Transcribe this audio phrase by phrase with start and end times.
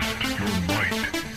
[0.00, 1.33] Test your might.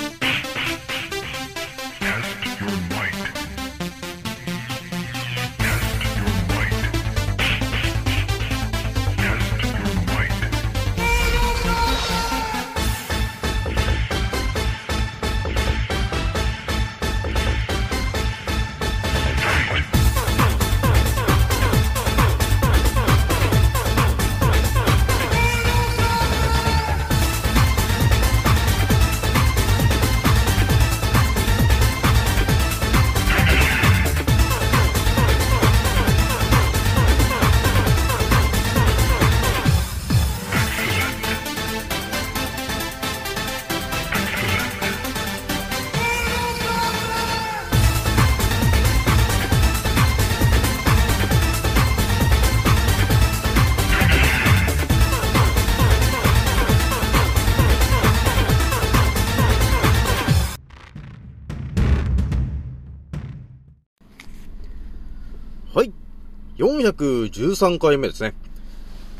[66.80, 68.34] 413回目ですね。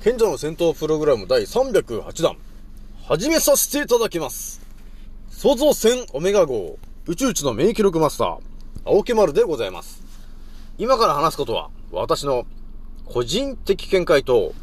[0.04, 2.38] 賢者の戦闘プログラム第308弾、
[3.04, 4.62] 始めさせていただきます。
[5.30, 8.38] 創造戦オメガ号、宇宙一の免疫力マスター、
[8.86, 10.04] 青木丸でございます。
[10.78, 12.46] 今から話すことは、私の
[13.06, 14.54] 個人的見解と、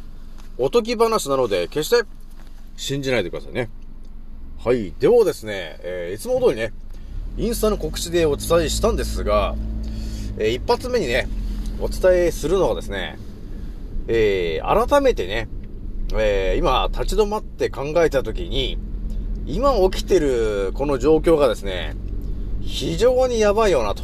[0.57, 2.03] おとぎ話なので、決して
[2.77, 3.69] 信じないでくださいね。
[4.63, 4.93] はい。
[4.99, 6.71] ではですね、えー、いつも通りね、
[7.37, 9.55] インスタの告知でお伝えしたんですが、
[10.37, 11.27] えー、一発目にね、
[11.79, 13.17] お伝えするのがですね、
[14.07, 15.47] えー、改めてね、
[16.13, 18.77] えー、今、立ち止まって考えたときに、
[19.45, 21.95] 今起きてるこの状況がですね、
[22.61, 24.03] 非常にやばいよな、と、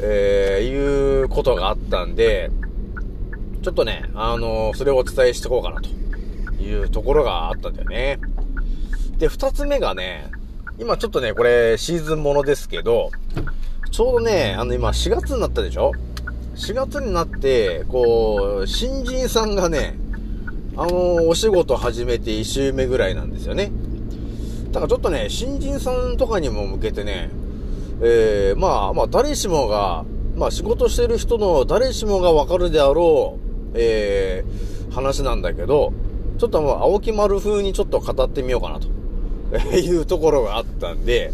[0.00, 2.50] えー、いうことがあったんで、
[3.62, 5.88] ちょっとね、あのー、それをお伝えしていこうかな、と
[6.62, 8.18] いうところがあったんだよね。
[9.18, 10.30] で、二つ目がね、
[10.78, 13.10] 今ちょっとね、これシーズンものですけど、
[13.90, 15.92] ちょうどね、あの今4月になったでしょ？
[16.54, 19.98] 4月になって、こう、新人さんがね、
[20.76, 23.70] あのお仕事始めて1週目ぐらいなんですよね。
[24.70, 27.30] だからちょっとね、新人さんとかにも向けてね、
[28.02, 30.04] えー、まあ、まあ、誰しもが、
[30.36, 35.92] まあ、仕事してる人の誰しもがわかるであろう、えー、話なんだけど、
[36.38, 38.88] ちょっともう、青木丸風にちょっと語ってみようかなと、
[39.76, 41.32] いうところがあったんで、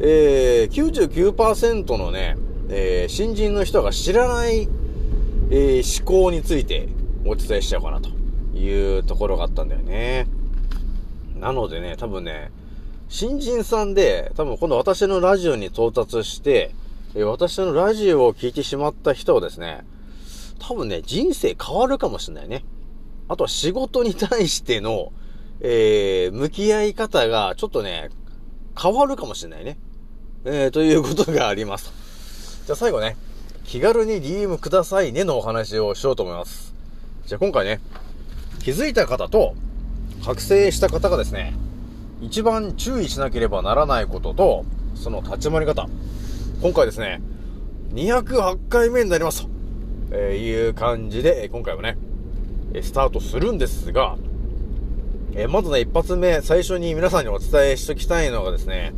[0.00, 2.36] えー、99%のね、
[2.68, 4.68] えー、新人の人が知らない、
[5.50, 6.88] えー、思考について
[7.24, 8.10] お伝えしちゃおうかなと
[8.56, 10.26] いうところがあったんだよね。
[11.38, 12.50] なのでね、多分ね、
[13.08, 16.74] 新人さんで、多分今度私のラジオに到達して、
[17.14, 19.84] えー、私のラジオを聞いてしまった人はですね、
[20.58, 22.64] 多分ね、人生変わるかもしれないね。
[23.28, 25.12] あとは仕事に対しての、
[25.60, 28.10] えー、向き合い方がちょっとね、
[28.80, 29.78] 変わるかもしれないね。
[30.44, 32.03] えー、ということがあります。
[32.64, 33.18] じゃあ最後ね、
[33.64, 36.74] 気軽に DM くださいねのお話をしようと思います。
[37.26, 37.78] じゃあ今回ね、
[38.60, 39.54] 気づいた方と、
[40.24, 41.52] 覚醒した方がですね、
[42.22, 44.64] 一番注意しなければならないことと、
[44.94, 45.86] その立ち回り方。
[46.62, 47.20] 今回ですね、
[47.92, 49.50] 208回目になりますと、
[50.12, 51.98] えいう感じで、今回はね、
[52.80, 54.16] スタートするんですが、
[55.34, 58.94] えまずね、一発目、最初に皆さんにお伝えしときたいのがですね、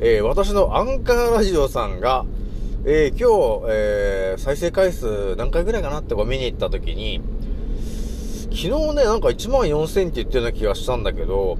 [0.00, 2.24] えー、私のアンカーラジオさんが、
[2.84, 7.22] えー、今日、えー、再生回数何回ぐらいかなってこう見に行った時に、
[8.46, 11.58] 昨日ね、なんか1万4000って言ってるような気がしたんだけど、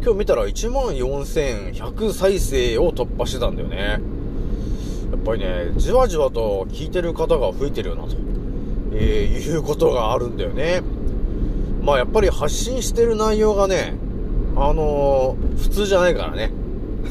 [0.00, 4.00] 今日見たら1万4100再生を突破してたんだよね。
[5.10, 8.14] やっぱりね、じわじわと聞いてる方が増えてるよな、と、
[8.92, 10.82] えー、いうことがあるんだよね。
[11.82, 13.94] まあやっぱり発信してる内容がね、
[14.54, 16.52] あのー、普通じゃないからね。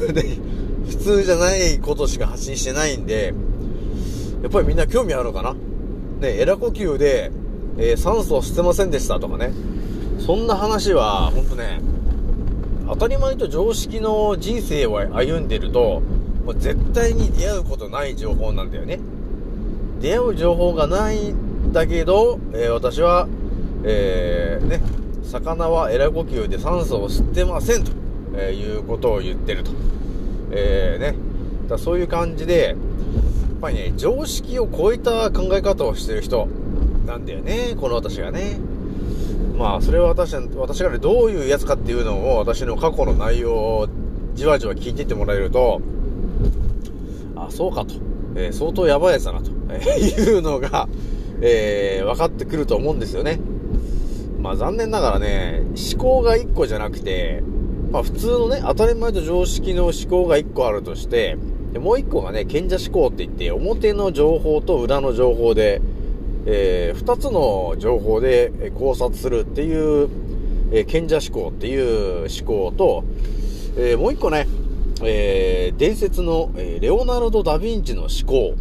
[0.88, 3.34] 普通じゃないことしか発信してないんで、
[4.42, 5.54] やっぱりみんな興味あるのかな？
[6.20, 7.30] ね、エラ呼吸で、
[7.78, 9.52] えー、酸素を捨てませんでしたとかね。
[10.18, 11.80] そんな話は、ほんとね、
[12.88, 16.02] 当たり前と常識の人生を歩んでると、
[16.44, 18.98] もう絶対に出会うことない情報なんだよね。
[20.00, 23.28] 出会う情報がないんだけど、えー、私は、
[23.84, 24.82] えー、ね、
[25.22, 27.92] 魚はエラ呼吸で酸素を吸ってませんと、
[28.36, 29.70] えいうことを言ってると。
[30.50, 31.14] えー、ね。
[31.68, 32.76] だそういう感じで、
[33.60, 36.48] ぱりね、常識を超えた考え方をしてる人
[37.06, 38.58] なんだよね、この私がね。
[39.56, 43.88] まあ、それは私、私がね、どういうやつかっていうのを、私の過去の内容を
[44.34, 45.82] じわじわ聞いていってもらえると、
[47.36, 47.94] あ、そうかと。
[48.36, 50.88] えー、相当やばいやつだなと、えー、いうのが、
[51.42, 53.40] えー、分かってくると思うんですよね。
[54.40, 57.42] まあ残念ながらね、思考が1個じゃなくて、
[57.90, 61.36] まあ普通のね、当たり前と常識の思考が1個あるとして、
[61.72, 65.80] でもう1個がね、賢者思考って言って、表の情報と裏の情報で、
[66.46, 70.08] えー、2つの情報で考察するっていう、
[70.72, 73.04] えー、賢者思考っていう思考と、
[73.76, 74.48] えー、もう1個ね、
[75.02, 78.54] えー、伝説の、え、レオナルド・ダ・ヴィンチの思考。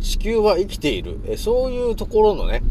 [0.00, 1.18] 地球は生きている。
[1.26, 2.62] え、そういうところのね、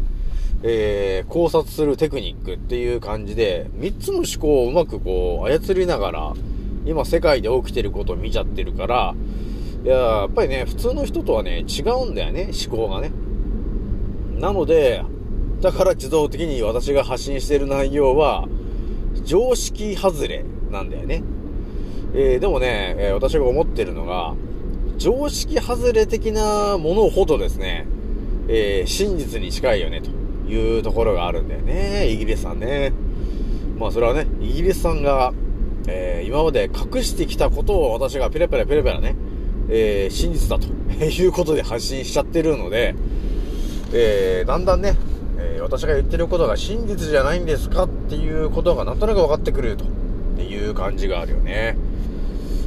[0.62, 6.32] えー、考察するテクニックっていう感じで、3つの思考をうまくこう、操りながら、
[6.86, 9.14] 今世界で起きてることを見ちゃってるから、
[9.84, 13.12] いや、やっぱりね、普通の人とはね、違うんだよね、思考がね。
[14.40, 15.02] なので、
[15.60, 18.48] だから自動的に私が発信している内容は、
[19.24, 21.22] 常識外れなんだよね。
[22.14, 24.34] えー、でもね、えー、私が思ってるのが、
[24.96, 27.86] 常識外れ的なものほどですね、
[28.48, 30.10] えー、真実に近いよね、と
[30.50, 32.92] いうところがあるんだよね、イギリスさんね。
[33.78, 35.34] まあそれはね、イギリスさんが、
[35.88, 39.14] え、今まで隠してきたことを私がペラペラペラペラね、
[39.68, 40.66] えー、真実だと
[41.04, 42.94] いうことで発信しちゃってるので、
[43.92, 44.96] えー、だんだんね、
[45.38, 49.84] えー、私が言ってることが真実じゃないんですかっていうことがなんとなく分かってくると
[50.42, 51.76] いう感じがあるよね。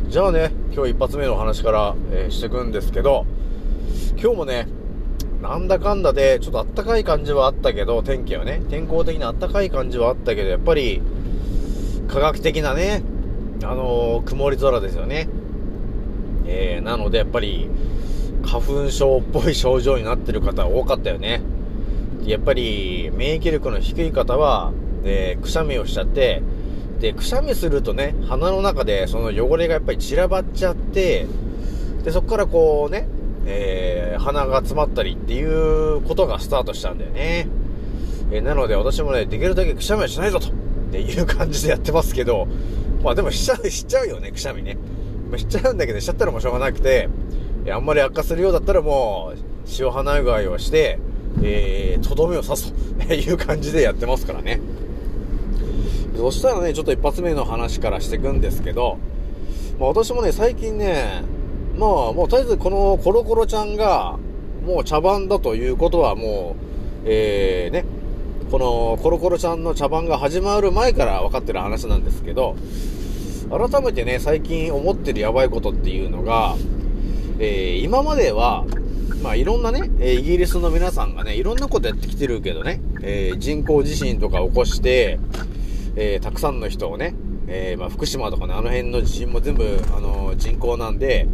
[0.10, 3.26] じゃあね、今日一発目のお話から、えー、していくんですけど、
[4.20, 4.68] 今日もね、
[5.42, 11.02] なんだかんだで、ちょっとあったかい感じはあったけど、天気はね、天候的にあったかい感じはあったけど、やっぱり、
[12.08, 13.04] 科学的なね、
[13.64, 15.28] あのー、曇り空ですよね。
[16.48, 17.70] えー、なのでやっぱり、
[18.44, 21.42] 花粉症っぽい症状になってる方多かったよね。
[22.26, 24.72] やっぱり、免疫力の低い方は、
[25.04, 26.42] えー、くしゃみをしちゃって、
[27.00, 31.28] で、くしゃみするとね、鼻の中でその汚れがやっぱり散らばっちゃって、
[32.04, 33.08] で、そこからこうね、
[33.46, 37.48] えー、鼻が詰まったりっていうことがスタートしたんだよね。
[38.32, 40.52] えー、なので私もね、できるだけくしゃみはしないぞと、っ
[40.92, 42.48] ていう感じでやってますけど、
[43.04, 44.78] まあでもしちゃう、しちゃうよね、くしゃみね。
[45.30, 47.10] まあ、しちゃうんだけど、しちゃったらもうしょうがなくて、
[47.66, 49.38] えあんまり悪化するようだったらもう、
[49.80, 51.00] 塩鼻うがいをして、
[51.44, 54.60] えー、とどめを刺すと いう感じでやってますからね。
[56.16, 58.98] そしたらね、ちょっと一発目の話からしていくんですけど、
[59.80, 61.24] まあ私もね、最近ね、
[61.78, 64.18] まあもうとりあえずこのコロコロちゃんが、
[64.66, 66.56] もう茶番だということはも
[67.06, 67.86] う、えー、ね、
[68.50, 72.56] このコロコロちゃんの茶番が始まる前から分かってる話なんですけど、
[73.50, 76.56] 改めてね、最近思ってるやばいことっていうのが、
[77.40, 78.66] えー、今までは、
[79.24, 85.20] まあいろんなね、イギリスの皆さんがね、いろんなことやってきてるけどね、えー、人工地震とか起こして、
[85.96, 87.16] えー、たくさんの人をね、
[87.48, 91.28] えー、まあ、福島とかね、あの辺の地震も全部、あのー、人口なんで、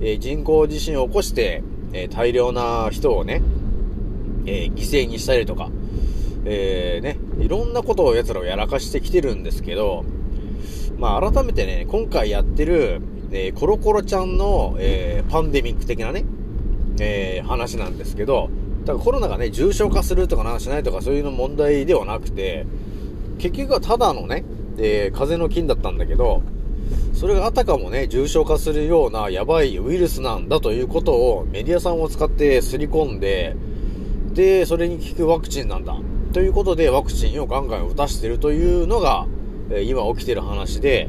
[0.00, 1.62] えー、人工地震を起こして、
[1.96, 3.40] え大量な人をね、
[4.46, 5.70] え犠牲にしたりとか、
[6.44, 10.04] えね、いろんなことを奴らをやらかしてきてるんですけど、
[11.04, 16.24] まあ、改めてね、今回やってる、えコロコロちゃんの、えパンデミック的なね、
[16.98, 18.48] え話なんですけど、
[18.86, 22.64] だからコロナがね、重症化するとかなしないとかそういうの問題ではなくて、
[23.36, 24.46] 結局はただのね、
[24.78, 26.40] え、風邪の菌だったんだけど、
[27.12, 33.54] それがあたかもね、重症化するようなやばいウイルスなんだということをメディアさんを使ってすり込んで、
[34.32, 35.98] で、それに効くワクチンなんだ。
[36.32, 39.26] ということでワクチンをガンガン打たしてるというのが、
[39.70, 41.08] え、今起きてる話で、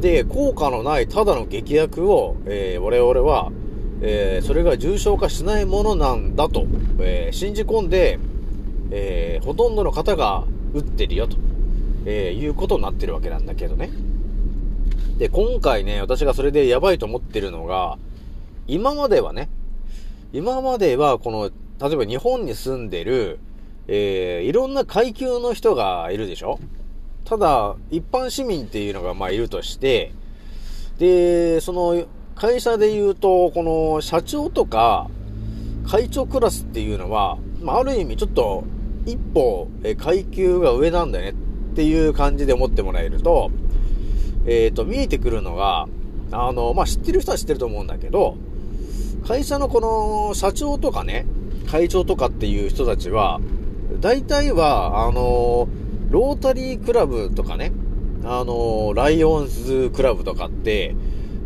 [0.00, 3.52] で、効果のないただの劇薬を、えー、我々は、
[4.00, 6.66] えー、それが重症化しないものなんだと、
[6.98, 8.18] えー、信じ込んで、
[8.90, 10.44] え、ほとんどの方が
[10.74, 11.36] 打ってるよと、
[12.04, 13.90] えいうことになってるわけなんだけどね。
[15.18, 17.96] で、今回ね、私がそれでやばいと思ってるのが、
[18.66, 19.48] 今まではね、
[20.32, 21.50] 今まではこの、
[21.88, 23.38] 例えば日本に住んでる、
[23.86, 26.58] え、いろんな階級の人がいるでしょ？
[27.24, 30.12] ただ、一般市民っていうのがまあいるとして、
[30.98, 35.08] で、その、会社で言うと、この社長とか
[35.86, 38.64] 会長クラスっていうのは、まあ、ある意味ちょっと
[39.06, 41.38] 一歩、え階級が上なんだよね
[41.72, 43.50] っていう感じで思ってもらえると、
[44.46, 45.86] えっ、ー、と、見えてくるのが、
[46.30, 48.36] あの、まあ、知ってる人は知ってると思うんだけど、
[49.26, 51.26] 会社のこの社長とかね、
[51.70, 53.40] 会長とかっていう人たちは、
[54.00, 55.68] 大体は、あの、
[56.12, 57.72] ロータリークラブとかね、
[58.22, 60.94] あの、ライオンズクラブとかって、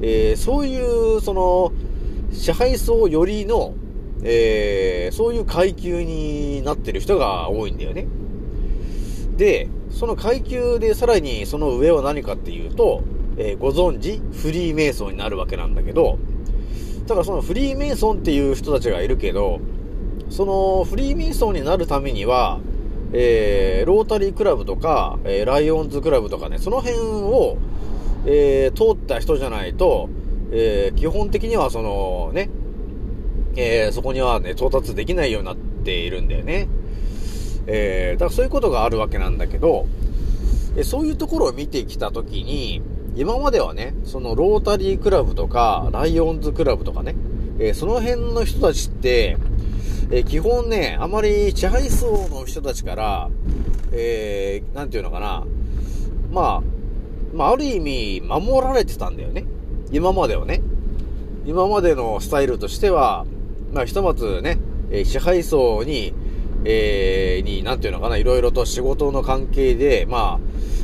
[0.01, 1.73] えー、そういう、その、
[2.33, 3.75] 支配層寄りの、
[4.25, 8.09] えー、そういう階級になってる人が多いんだよね。
[9.37, 13.05] で、その階級でさらにその上は何かっていうと、
[13.37, 16.19] えー、ご存知、フリーメイソンになるわけなんだけど、
[17.07, 19.61] ただそのフリーメイソンっていう人たちがいるけど、
[20.29, 22.59] そのフリーメイソンになるためには、
[23.13, 27.57] えー、ロータリークラブとか、えー、ライオンズクラブとかね、その辺を、
[28.27, 30.09] えー、通った人じゃないと、
[30.53, 32.51] え、基本的にはそのね、
[33.57, 36.69] え、そこにはね、到達できないようになっているんだよね。
[37.67, 39.87] え、だからそういうことがあるわけなんだけど、
[40.77, 42.83] えそういうところを見てきたときに、
[43.17, 47.17] 今まではね、そのロータリークラブとか、ライオンズクラブとかね、
[47.59, 49.39] え、その辺の人たちって、
[50.11, 53.29] えー、基本ね、あまり支配層の人たちから、
[53.93, 55.45] えー、なんていうのかな、
[56.31, 56.77] まあ、
[57.35, 59.45] まあ、ある意味、守られてたんだよね。
[59.91, 60.63] 今まではね。
[61.45, 63.27] 今までのスタイルとしては、
[63.73, 64.59] まあ、ひとまずね、
[64.91, 66.15] えー、支配層に、
[66.65, 70.41] えー、に、なんていうのかな、いろいろと仕事の関係で、まあ、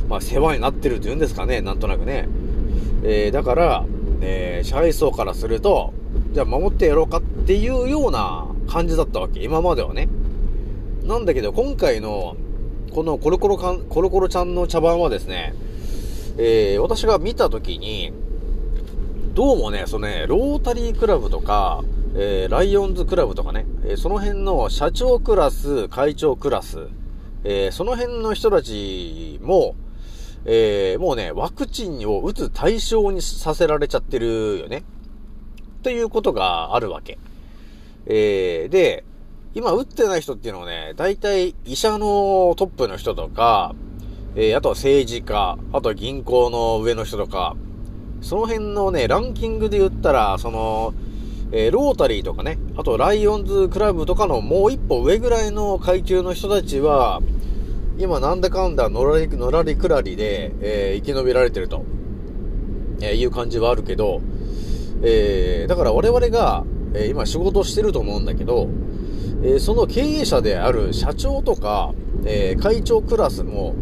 [0.09, 2.29] まあ、世話になってるというんですかね、なんとなくね。
[3.05, 3.85] えー、だから、
[4.21, 5.95] えー、支配層からすると、
[6.33, 9.43] じゃあ守ってやろうかっていうような感じだったわけ。
[9.43, 10.09] 今まではね。
[11.05, 12.37] なんだけど、今回の、
[12.95, 15.55] このコロコロかん、コロコロちゃんの茶番はですね、
[16.39, 18.15] えー、私が見たときに、
[19.35, 26.89] どうもね、そのね、ロータリークラブとか、えー、ライオンズクラブとかね、えー、その辺の社長クラス、会長クラス、
[27.45, 29.75] えー、その辺の人たちも、
[30.47, 34.79] えー、もうね、ワクチンを打つ対象にさせられちゃってるよね。
[34.79, 37.19] っていうことがあるわけ。
[38.07, 39.05] えー、で、
[39.55, 43.75] 今打ってない人っていうのはね、大体医者のトップの人とか、
[44.35, 47.55] えー、あとは政治家、あとは銀行の上の人とか、
[48.23, 50.95] その辺のね、ランキングで言ったら、その、
[51.53, 57.21] えー、ロータリーとかね、あとライオンズクラブとかのもう一歩上ぐらいの階級の人たちは、
[57.99, 61.85] 今なんだかんだのらり、のらりくらりで、えー、生き延びられてると、
[63.03, 64.23] えー、いう感じはあるけど、
[65.03, 68.69] えー、だから我々が、えー、今仕事してると思うんだけど、
[69.43, 71.95] えー、その経営者である社長とか、
[72.25, 73.75] えー、会長クラスも、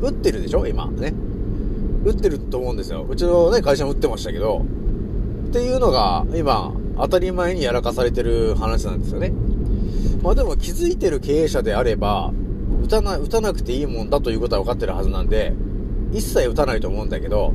[0.00, 0.66] 打ってるでしょ？
[0.66, 1.14] 今ね。
[2.04, 3.06] 打ってると思うんですよ。
[3.08, 4.62] うちのね、会社も打ってましたけど、
[5.48, 9.32] っていうのが、今、当たり前にやらかされてる話なんですよね。
[10.22, 12.32] まあでも気づいてる経営者であれば、
[12.82, 15.54] 打たな、打たなくていいもんだということは分かってるはずなんで、
[16.12, 17.54] 一切打たないと思うんだけど、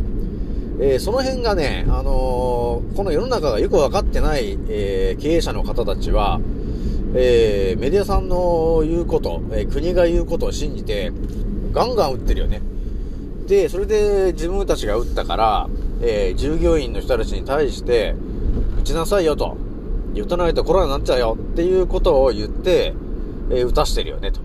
[0.81, 6.39] えー、その辺がね、あのー、この世の中がよく分かってない、えー、経営者の方たちは、
[7.15, 11.11] えメディアさんの言うこと、え国が言うことを信じて、
[11.73, 12.61] ガンガン打ってるよね。
[13.47, 15.69] で、それで自分たちが打ったから、
[16.01, 18.13] え従業員の人たちに対して、
[18.79, 19.57] 打ちなさいよと。
[20.15, 22.93] 打たないとコロナになっちゃうよっていうことを言って、
[23.51, 24.39] え打たしてるよねと、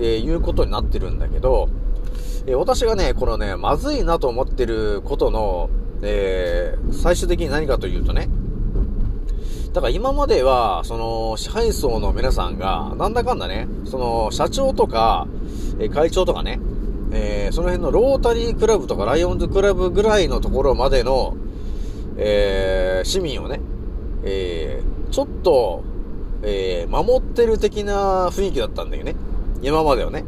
[0.00, 1.68] えいうことになってるんだけど、
[2.50, 5.68] え私がね、このね、まずいなと思ってることの、
[6.00, 8.30] えー、最終的に何かというとね、
[9.74, 15.28] だから今までは、その、支配層の皆さんが、なんだかんだね、その、社長とか、
[15.78, 16.58] え会長とかね、
[17.12, 21.36] えー、その辺のロータリークラブとかライオンズクラブぐらいのところまでの、
[22.16, 23.60] えー、市民をね、
[24.24, 25.84] えー、ちょっと、
[26.42, 29.16] え、守ってる的な雰囲気だったんだよね。
[29.60, 30.24] 今まではね。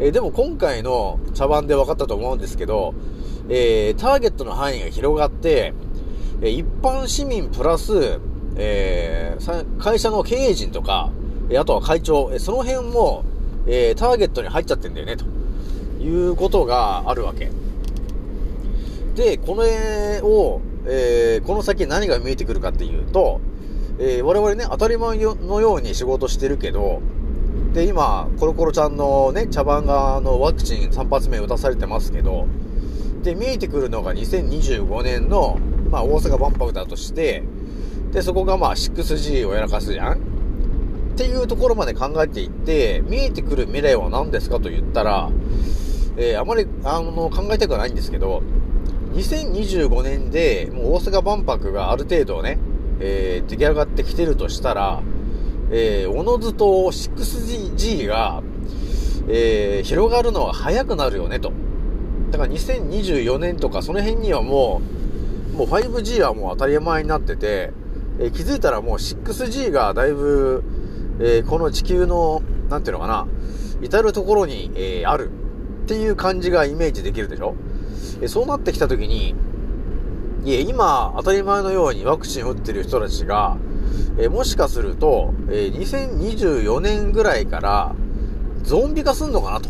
[0.00, 2.94] えー、でも今回の茶番で分かったと思うんですけど、
[3.48, 5.72] えー、ターゲットの範囲が広がって、
[6.42, 8.18] え、一般市民プラス、
[8.56, 11.10] えー、会社の経営陣とか、
[11.56, 13.24] あとは会長、えその辺も、
[13.66, 15.24] えターゲットに入っちゃってんだよね、と
[16.02, 17.50] いうことがあるわけ。
[19.14, 23.40] で、これを、えこの先何が見えてくるかっていうと、
[23.98, 27.00] え我々ね、当たり前のように仕事してるけど、
[27.74, 32.46] で、今、コロコロちゃんのね、茶番が、あの、ワクチン3発目打たされてますけど、
[33.24, 35.58] で、見えてくるのが2025年の、
[35.90, 37.42] まあ、大阪万博だとして、
[38.12, 40.18] で、そこがまあ 6G をやらかすじゃん？
[41.14, 45.30] っていうところまで考えていって、見えてくる未来は何ですかと言ったら、
[46.16, 48.44] えー、あまり、あの、考えたくはないんですけど、
[49.14, 52.58] 2025年で、もう大阪万博がある程度ね、
[53.00, 55.02] えー、出来上がってきてるとしたら、
[55.70, 58.42] えー、おのずと 6G が、
[59.28, 61.52] えー、広がるのは早くなるよねと。
[62.30, 64.82] だから2024年とかその辺にはも
[65.54, 67.72] う、もう 5G はもう当たり前になってて、
[68.18, 70.64] えー、気づいたらもう 6G がだいぶ、
[71.20, 73.26] えー、この地球の、なんていうのかな、
[73.82, 75.30] 至るところに、えー、ある
[75.84, 77.54] っていう感じがイメージできるでしょ
[78.20, 79.34] えそうなってきたときに、
[80.44, 83.56] いえ、今、当たり前のようにワクチン打ってる人たちが、
[84.18, 87.94] えもしかすると、え2024年ぐらいから、
[88.62, 89.68] ゾンビ化すんのかなと。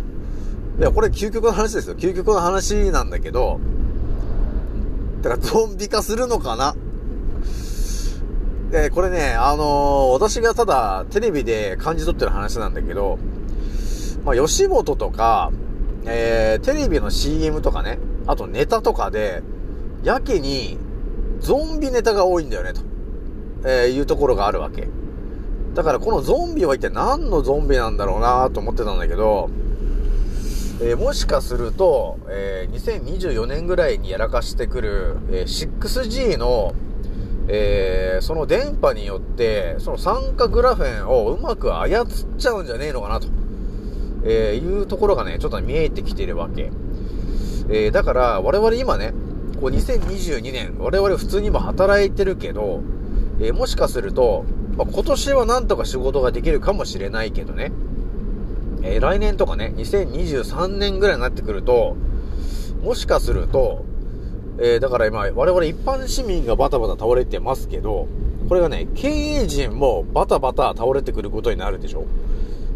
[0.79, 1.97] いや、これ究極の話ですよ。
[1.97, 3.61] 究極の話なんだけど、
[5.23, 6.75] だからゾンビ化するのかな
[8.71, 13.19] で、これね、あのー、私がただテレビで感じ取ってる話なんだけど、
[14.25, 15.53] まあ、吉本とか、
[16.07, 19.43] えー、テレビの CM とかね、あとネタとかで、
[20.03, 20.77] やけに
[21.41, 22.81] ゾンビネタが多いんだよね、と、
[23.65, 24.89] えー、いうところがあるわけ。
[25.75, 29.51] だからこのゾンビは一体何のゾンビなんだろうなと思ってたんだけど、
[30.81, 36.75] えー、もしかすると、えー、2024年ぐらいにやらかしてくる、えー、6G の、
[37.49, 42.07] え、その電波によって、その酸化グラフェンをうまく操っ
[42.39, 43.29] ちゃうんじゃねえのかなと、
[44.25, 46.71] えいうところがね、ちょっと見えてきてるわけ。
[47.71, 49.13] えだから我々今ね、
[49.61, 52.81] こう2022年、我々普通にも働いてるけど、
[53.41, 54.45] えもしかすると、
[54.77, 57.73] まあ、今年はなんとか仕事ができるかもしれないけどね、
[58.83, 61.97] えー、来年とかね、2023年ぐらいになってくると、
[62.83, 63.85] もしかすると、
[64.59, 68.09] えー、だから今、我々一般市民がバタバタ倒れてますけど、
[68.49, 72.05] これがね、経営陣もバタバタ倒れてくることになるでしょ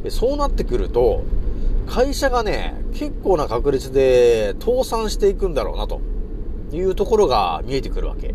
[0.08, 1.24] そうなってくると、
[1.86, 6.00] 会社がね、結構な確率で倒産していくんだろうな、と
[6.72, 8.34] いうところが見えてくるわけ。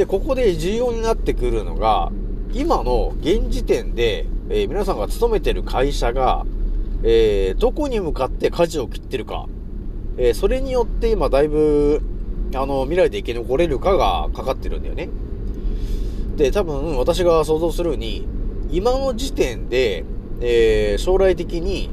[0.00, 2.10] で、ここで重要になってくるのが、
[2.54, 6.46] 今の現時点で、えー、皆さんが勤めてる会社が、
[7.02, 9.46] えー、どこに向かって舵を切ってるか、
[10.16, 12.00] えー、それによって今だいぶ、
[12.54, 15.10] あの、未来で生き残れるかがかかってるんだよね。
[16.38, 18.26] で、多分私が想像するに、
[18.70, 20.06] 今の時点で、
[20.40, 21.90] え将来的に、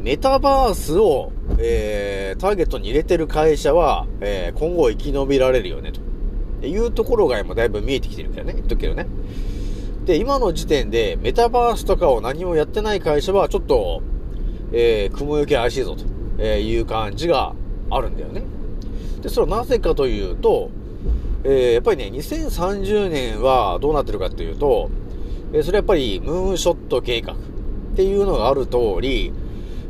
[0.00, 6.07] メタバースを、えターゲットに入れてる会社は、え今後生き延びられるよね、と
[6.62, 9.06] いうところが今だいぶ見えてきてるからね、言っとくけどね。
[10.04, 14.02] で、今の時点でメタバースとかを何もやってない会社はちょっと、
[14.72, 15.96] えー、雲行き怪しいぞ
[16.38, 17.54] という感じが
[17.90, 18.42] あるんだよね。
[19.20, 20.70] で、それはなぜかというと、
[21.44, 24.90] えー、やっぱりね、2030年はどうなってるかというと、
[25.52, 27.36] えー、それやっぱりムーンショット計画っ
[27.96, 29.32] ていうのがある通り、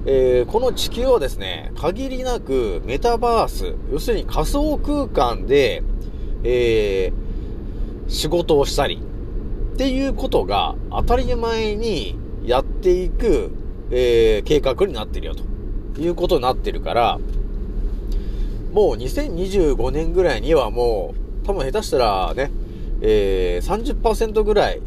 [0.06, 5.82] えー、この地球はですね、限りなくメタバース、要するに仮想空間で、
[6.44, 9.02] えー、仕事をしたり、
[9.74, 13.52] っていうことが当たり前にやっていく、
[13.90, 17.18] えー、計画になってるよということになってるから、
[18.72, 22.50] もう2025年ぐらいにはもう、多分下手したらね、
[23.00, 24.80] えー、30%ぐらい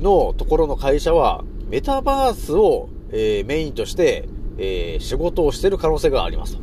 [0.00, 4.28] のところの会社は、メタバースを、えー、メインとして、
[4.58, 6.58] えー、仕事をしてる可能性があります。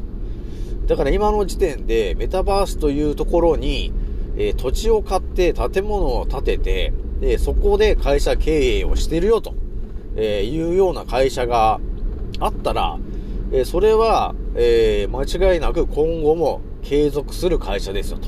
[0.87, 3.91] だから今の時点でメタバースというところに、
[4.37, 9.55] えー、土地を買って建物を建てて、で、そこで会社経営をしてるよと、
[10.15, 11.79] えいうような会社が
[12.39, 12.99] あったら、
[13.51, 18.27] えそれは、え間違いなく今後も継続する会社ですよと。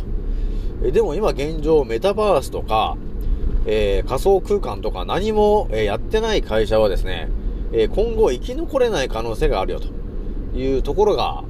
[0.85, 2.97] えでも今現状メタバースとか、
[3.65, 7.29] え、仮想空間とか何も、えやってない会社はですね、
[7.73, 9.87] え今後生き残れない可能性があるよと
[10.57, 11.43] いうところが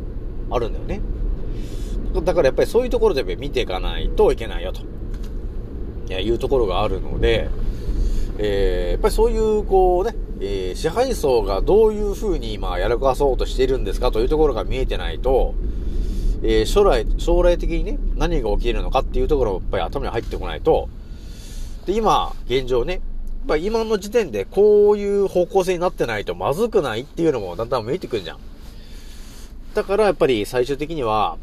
[0.50, 1.02] あるんだよね。
[2.22, 4.82] だからやっぱりそういうところで見ていかないといけないよと。
[6.14, 7.50] いうところがあるので、
[8.38, 15.56] えー、やっぱりそういう、こうね、えー、支配層がどういうふうに今やらかそうとしているんですかというところが見えてないと、
[16.44, 20.90] えー、将来、将来的にね、何が起きるのかっていうところをやっぱり頭に入ってこないと、
[21.86, 23.02] で、今、現状ね、やっ
[23.48, 28.38] ぱ今の時点でこういう方向性になってないとまずくないっていうのもだんだん見えてくるじゃん。
[29.76, 31.38] だからやっぱり最終的には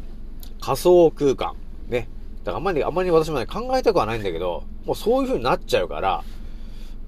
[0.63, 1.55] 仮想空間、
[1.89, 2.07] ね、
[2.45, 6.23] だからあんまり、あんまり私もね、考えたくはないんだけど、もうそういう風になっちゃうから、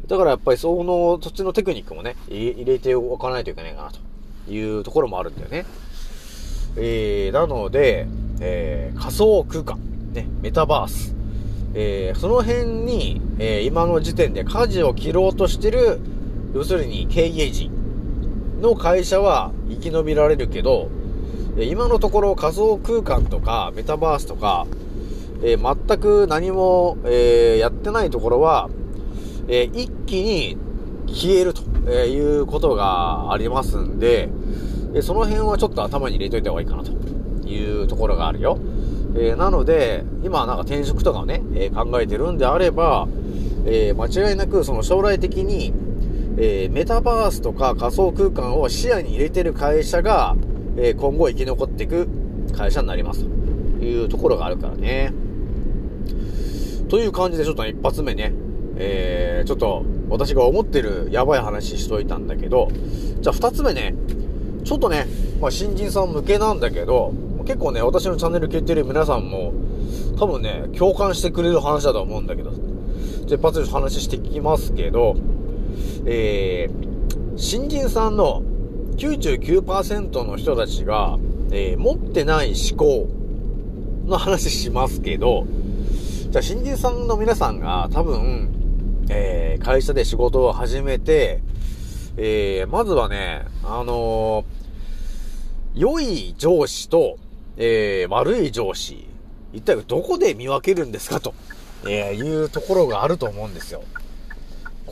[0.08, 5.66] だからやっぱりその土地のテクニックもね、入れておかないといけないかなというところもあるんだよね。
[6.76, 8.08] えー、なので、
[8.42, 9.80] えー、仮想空間、
[10.12, 11.16] ね、メタバース、
[11.76, 16.02] えー、その辺に、えー、今の時点で舵を切ろうとしてる、
[16.54, 17.72] 要するに経営陣
[18.62, 20.90] の会社は生き延びられるけど、
[21.58, 24.68] 今のところ仮想空間とかメタバースとか、
[25.42, 28.70] えー、全く何も、えー、やってないところは、
[29.48, 30.58] えー、一気に
[31.08, 34.30] 消えるということがありますんで、
[34.96, 36.92] えその辺はちょっと頭に入れといた方がいいかなと
[37.48, 38.58] いうところがあるよ。
[39.18, 43.08] えなので、今なんか転職とかをね、え考えてるんであれば、
[43.66, 45.74] え間違いなくその将来的に、
[46.38, 50.36] えメタバースとか仮想空間を視野に入れてる会社が、
[50.78, 52.08] え今後生き残っていく
[52.56, 55.14] 会社になりますというところがあるからね。
[56.90, 58.34] という感じでちょっと、ね、一発目ね、
[58.78, 62.70] えー、ちょっと私が思ってるやばい話しといたんだけど、
[63.22, 63.96] じゃあ二つ目ね、
[64.64, 65.08] ちょっとね、
[65.42, 67.14] まあ、新人さん向けなんだけど、
[67.46, 69.54] 結構ね、私のチャンネル聞いてる皆さんも、
[70.18, 75.16] 多分ね、共感してくれる話だと思うんだけど、じゃあ一発で話していきますけど、
[76.06, 78.44] えー、新人さんの
[78.98, 81.18] 99%の人たちが、
[81.52, 83.10] えー、持ってない思考
[84.06, 85.46] の話しますけど、
[86.30, 88.50] じゃあ新人さんの皆さんが多分、
[89.10, 91.42] えー、会社で仕事を始めて、
[92.18, 97.18] えー、まずはね、あのー、良い上司と、
[97.58, 99.08] えー、悪い上司、
[99.54, 101.34] 一体どこで見分けるんですかと、
[101.86, 103.84] えー、いうところがあると思うんですよ。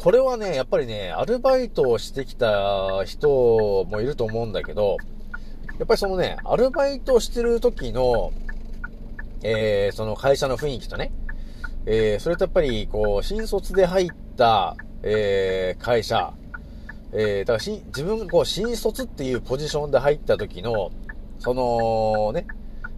[0.03, 4.97] これはね、やっぱりね、アルバイトをしてきた人もいると思うんだけど、
[5.79, 8.33] やっぱりそのね、アルバイトしてる時の、
[9.43, 11.13] えー、その会社の雰囲気とね、
[11.85, 16.33] えー、それとやっぱり、こう、新卒で入った、えー、会社、
[17.13, 20.91] えー、だからし、自分がこう、新卒っていうポジションで入った時の、
[21.39, 22.45] その、ね、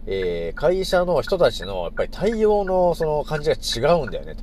[0.08, 4.34] えー、会社の人たちの、やっぱり対応の、その感じが違うんだよね、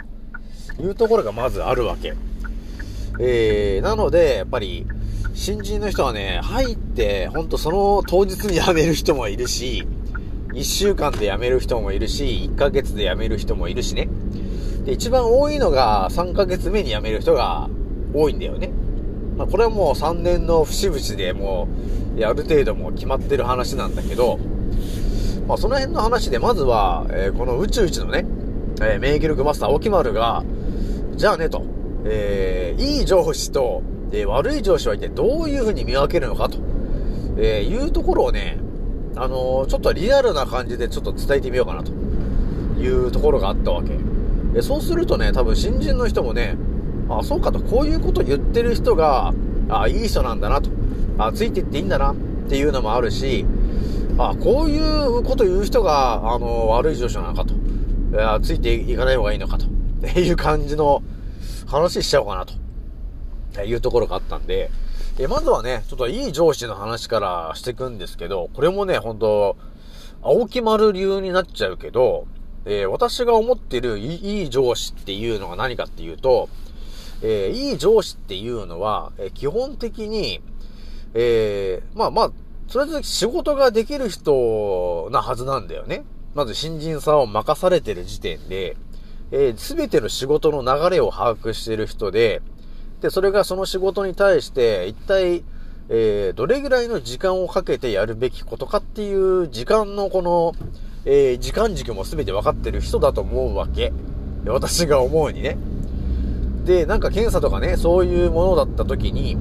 [0.78, 2.14] というところがまずあるわけ。
[3.20, 4.86] えー、なので、やっぱり、
[5.34, 9.88] 新人の人はね、入って、ほんとその当日に辞める人もいるし、
[10.54, 14.08] 1週間で辞める人もいるし、1ヶ月で辞める人もいるしね。
[14.86, 17.70] で、一番多いのが3ヶ月目に辞める人が
[18.14, 18.70] 多いんだよね。
[19.38, 21.68] まあ、これはもう3年の節々でも
[22.18, 24.40] う、ある程度も決まってる話なんだけど、
[25.48, 28.26] まあ、その辺の話で、まずは、えー、この宇宙一のね、
[28.82, 30.44] えー、免疫力マスター、青木丸が、
[31.16, 31.64] じゃあね、と。
[32.06, 36.58] えー、いい上司と、えー、悪い上司は一体どういう風に見分けるのかと、
[37.38, 38.58] えー、いうところをね、
[39.16, 41.92] あのー、ちょっとリアルな感じでちょっと伝えてみようかなと
[42.80, 43.92] いうところがあったわけ。
[44.56, 46.56] えそうするとね、多分新人の人もね、
[47.10, 49.34] あ、そうかと、こういうこと言ってる人が、
[49.70, 50.70] あ、いい人なんだなと、
[51.18, 52.16] あ、ついていっていいんだなっ
[52.48, 53.46] ていうのもあるし、
[54.18, 57.56] あ、こういうこと言う人が、あの、悪い上司なのかと、
[58.42, 59.70] ついていかない方がいいのかと、っ
[60.14, 61.02] ていう感じの、
[61.66, 62.54] 話しちゃおうかなと。
[63.62, 64.72] いうところがあったんで、
[65.20, 69.58] えまずはね、ちょっといい上司の話からしていくんですけど、これもね、ほんと、
[70.24, 72.26] 青木丸流になっちゃうけど、
[72.66, 76.50] えー、私が思ってるいい上司っていうのが何かっていうと、
[77.22, 80.42] えー、いい上司っていうのは、えー、基本的に、
[81.14, 82.32] え、まあまあ、
[82.68, 86.06] それぞれ仕事ができる人なはずなんだよね。
[86.34, 88.78] まず新人さんを任されてる時点で、
[89.36, 92.44] えす、べての仕事の流れを把握している人で、
[93.02, 95.44] で、それがその仕事に対して、一体、
[95.90, 100.54] えー、どれぐらいの時間をかけてやるべきことかっていう時間のこの、
[101.06, 103.92] えー、時間軸も全て分かってる人だと思うわけ。
[104.46, 105.58] 私が思うにね。
[106.64, 109.36] で、なんか検査とかね、そういうものだった時に、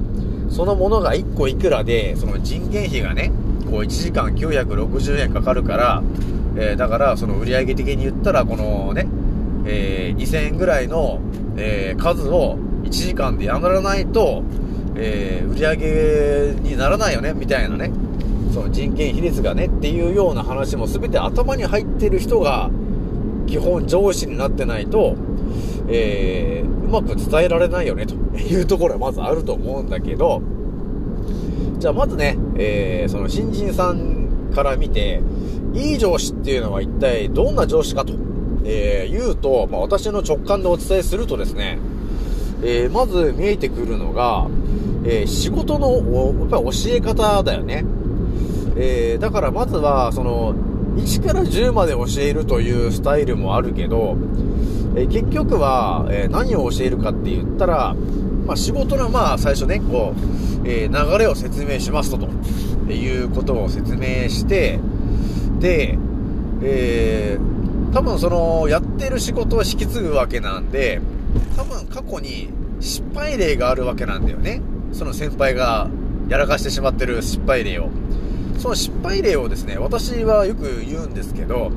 [0.49, 3.31] そのものが1個いくらで、その人件費がね、
[3.69, 6.03] こう1時間960円かかるから、
[6.55, 9.07] えー、だからその売上的に言ったら、このね、
[9.65, 11.19] えー、2000円ぐらいの、
[11.57, 14.43] えー、数を1時間でやらないと、
[14.95, 17.91] えー、売り上げにならないよね、みたいなね。
[18.53, 22.69] その人件比率がねっていうような話も全て頭に入ってる人が
[23.47, 25.15] 基本上司になってないと、
[25.87, 30.43] えー、うまく伝えられないよねというところはまずあると思うんだけど、
[31.79, 35.21] じゃあまずね、えー、その新人さんから見て、
[35.73, 38.13] いい上司っていうのは一体どんな上司かと
[38.65, 41.79] えー、言うと、まあ、私の直感でお伝えするとですね、
[42.63, 44.47] えー、まず見えてくるのが、
[45.05, 45.95] えー、仕事の、
[46.39, 47.83] やっぱ教え方だよね。
[48.75, 50.55] えー、だからまずは、その、
[50.95, 54.15] 1から10まで教えるというスタイルもあるけど、
[54.95, 57.95] え結局は、え何を教えるかって言ったら、
[58.45, 60.13] まあ、仕事のまあ最初ね、こ
[60.63, 64.79] う、え流れを説明しますと、ということを説明して、
[65.59, 65.97] で、
[66.61, 67.52] えー、
[67.93, 70.99] 多分その、やってる仕事を引き継ぐわけなんで、
[71.55, 74.61] 多分過去に失敗例があるわけなんだよね。
[74.93, 75.89] その先輩が
[76.27, 77.89] やらかしてしまってる失敗例を。
[78.57, 81.71] その失敗例をですね、私はよく言うんですけど、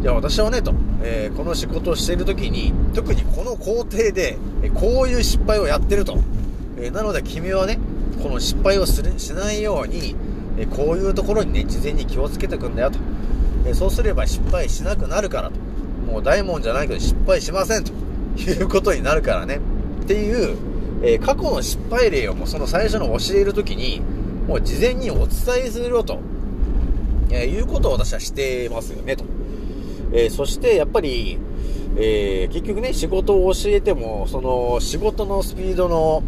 [0.00, 6.18] いや、私はね、と、えー、この仕事をしている時に、特にこの工程で、えこういう失敗をやってると。
[6.78, 7.78] えー、なので君はね、
[8.20, 10.16] この失敗をするしないように、
[10.58, 12.98] えこういうところにね、事前に気をつけてくんだよと。
[13.66, 15.72] えそうすれば失敗しなくなるからと。
[16.10, 17.92] もう大門じゃないけど失敗しませんと
[18.36, 19.60] いうことになるからね。
[20.02, 20.56] っていう、
[21.02, 24.02] えー、過去の失敗例をもうその最初の教えるときに、
[24.46, 25.28] もう事前にお伝
[25.66, 26.18] えするよと、
[27.30, 29.24] えー、いうことを私はしてますよねと。
[30.12, 31.38] えー、そしてやっぱり、
[31.96, 36.22] え結局ね、仕事を教えても、その仕事のスピードの、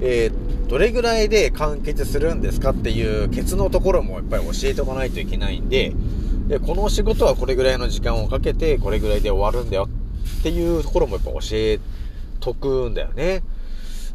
[0.00, 0.30] え
[0.68, 5.94] どれぐらいで完結するんですかっていうケツのところもやっぱり教えておかないといけないんで、
[6.48, 9.88] で、この仕事はこれぐらいの時間をかけて、これぐらいで終わるんだよ
[10.40, 11.78] っていうところもやっぱ教え
[12.40, 13.42] とくんだよね。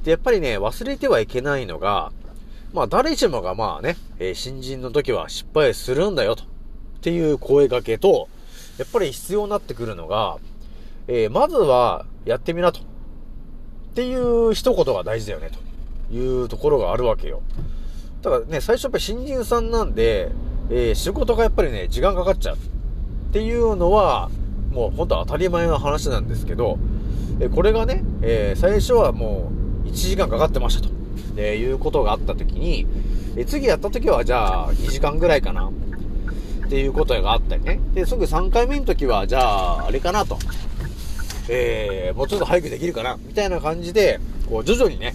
[0.04, 2.12] で、やっぱりね、忘れてはいけないのが、
[2.74, 6.43] まあ誰しもがまあね、えー、新人の時は失敗するんだよと。
[6.43, 6.48] っ
[7.02, 8.28] ていう声掛けと、
[8.80, 10.38] やっぱり必要になってくるのが、
[11.08, 12.80] えー、まずはやってみなと。
[12.80, 12.84] っ
[13.93, 15.52] ていう一言が大事だよね、
[16.10, 17.43] というところがあるわけよ。
[18.24, 20.32] だからね、最初やっぱり新人さんなんで、
[20.75, 22.55] えー、仕事がやっぱりね、時間かかっちゃう。
[22.55, 22.59] っ
[23.31, 24.31] ていうのは、
[24.71, 26.79] もう本当当たり前の話なんですけど、
[27.39, 29.51] えこれがね、えー、最初はも
[29.86, 30.89] う1時間かかってましたと、
[31.38, 32.88] えいうことがあった時に、
[33.38, 35.69] え次やった時はじゃあ2時間ぐらいかな
[36.65, 37.79] っていうことがあったりね。
[37.93, 40.39] で、すぐ3回目の時はじゃああれかなと。
[41.49, 45.13] えー、もうちょっと早くできるかなみたいな感じで、こう徐々にね、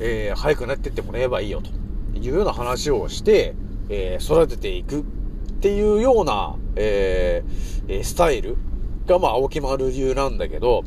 [0.00, 1.70] えー、早くなってってもらえばいいよと
[2.18, 3.54] いうような話をして、
[3.90, 5.02] えー、育てていくっ
[5.60, 8.56] ていうような、えー、スタイル
[9.06, 10.84] が、まあ、青木丸流なんだけど、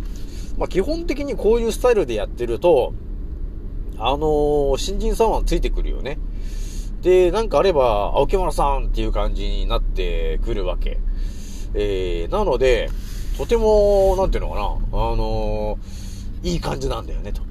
[0.58, 2.94] まあ、基本的にこういうスタイルでやってると、
[3.98, 6.18] あのー、新人さんはついてくるよね。
[7.02, 11.00] で、なんかあれば、青木丸さんっていう感じになってくるわけ。
[11.74, 12.90] えー、なので、
[13.38, 17.42] とても、なんていうのかな、あのー、いい感じなんだよね、と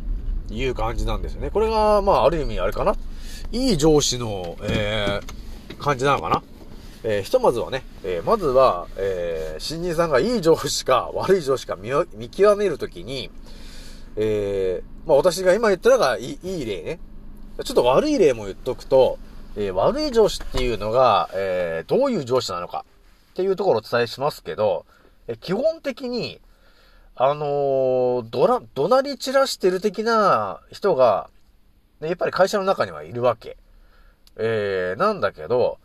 [0.52, 1.50] いう感じなんですよね。
[1.50, 2.96] これが、まあ、ある意味、あれかな
[3.52, 6.42] いい上司の、えー、感じなのかな？
[7.04, 13.30] えー、ひとまずはね、えー、まずは、えー、新人さんがいい上司か悪い上司か見見極めるときに、
[14.16, 16.98] えー、まあ私が今言ったのがいいいい例ね。
[17.64, 19.18] ちょっと悪い例も言っとくと、
[19.56, 22.86] えー、悪い上司っていうのが、えー、どういう上司なのか
[23.32, 24.86] っていうところをお伝えしますけど、
[25.28, 26.40] えー、基本的に、
[27.14, 31.28] あのー、どら、怒鳴り散らしてる的な人が、
[32.02, 33.56] ね、やっぱり会社の中にはいるわけ。
[34.36, 35.78] えー、なんだけど、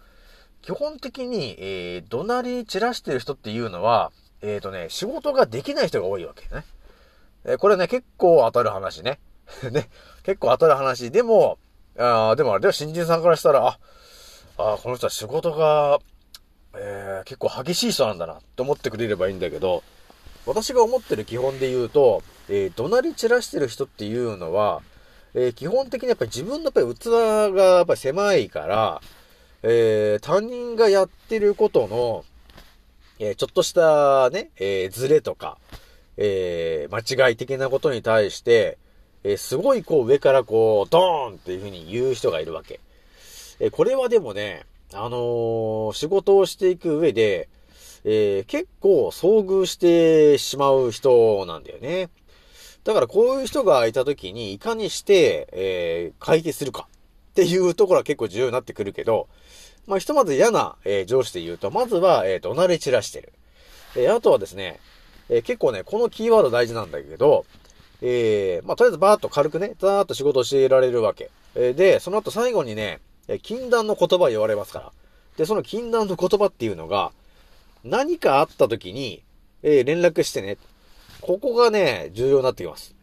[0.62, 6.65] 基本的に、えー、怒鳴り散らしてる人っていうのは、えっ、ー、とね、仕事ができない人が多いわけね。
[7.45, 9.19] えー、これね、結構当たる話ね。
[9.71, 9.89] ね、
[10.23, 11.12] 結構当たる話。
[11.12, 11.58] でも、
[11.97, 13.80] あでもあれでは新人さんからしたら、あ、
[14.58, 15.99] あこの人は仕事が、
[16.75, 19.84] えー、結構激しい人なんだなって思ってくれればいいんだけど、
[20.45, 24.82] 私が思ってる基本で言うと、えー、怒鳴り散らしてる人っていうのは、
[25.34, 29.02] えー、基本的にやっぱり自分のやっぱり器がやっぱり狭いから、
[29.63, 32.26] えー、他人がやってることの、
[33.20, 35.58] えー、ちょっとしたね、えー、ズレとか、
[36.18, 38.78] えー、間違い的なことに対して、
[39.24, 42.80] えー、すごいこう上からこう、ドーンっていう風に言う人がいるわけ。
[43.60, 47.50] えー、これはでもね、あのー、仕事をしていく上で、
[48.04, 52.10] えー、結構遭遇してしまう人なんだよね。
[52.88, 56.88] だからこういう人がいた時にいかにして、えー、解決するか
[57.32, 59.28] っていうところは結構重要になってくるけど、
[59.88, 63.34] まあ、ひとまず嫌な、えー、上司で言うと、まずは、えー、怒鳴り散らしてる。
[63.97, 64.80] えー、あとはですね、
[65.28, 67.45] えー、結構ね、このキーワード大事なんだけど、
[68.02, 71.30] えー、まあ、とりあえずバーっと軽くね、ざーっと仕事を教えられるわけ。
[71.56, 74.91] えー、で、その後最後にね、え禁断の言葉言われますから。
[75.36, 77.12] で、その禁断の言葉っていうのが、
[77.84, 79.23] 何かあった時に、
[79.62, 80.58] えー、連絡してね。
[81.28, 82.96] ここがね、重要になってきます。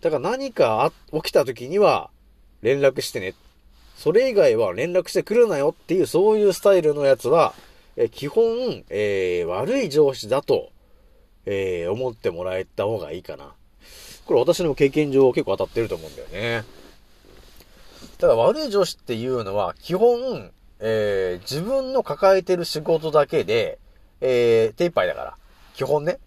[0.00, 2.08] だから何か起きた時には、
[2.62, 3.34] 連絡してね。
[3.96, 7.54] それ以外は連絡してくるなよっていう、そういうスタイルのやつは、
[7.96, 10.70] え基本、えー、悪い上司だと、
[11.46, 13.52] えー、思ってもらえた方がいいかな。
[14.24, 16.64] これ私の経験上結構当たってると思うんだよね。
[18.18, 23.80] ただ悪い上司っていうのは、基本、えー、自分の抱えてる仕事だけで、
[24.20, 25.36] えー、手一杯だから。
[25.74, 26.20] 基本ね。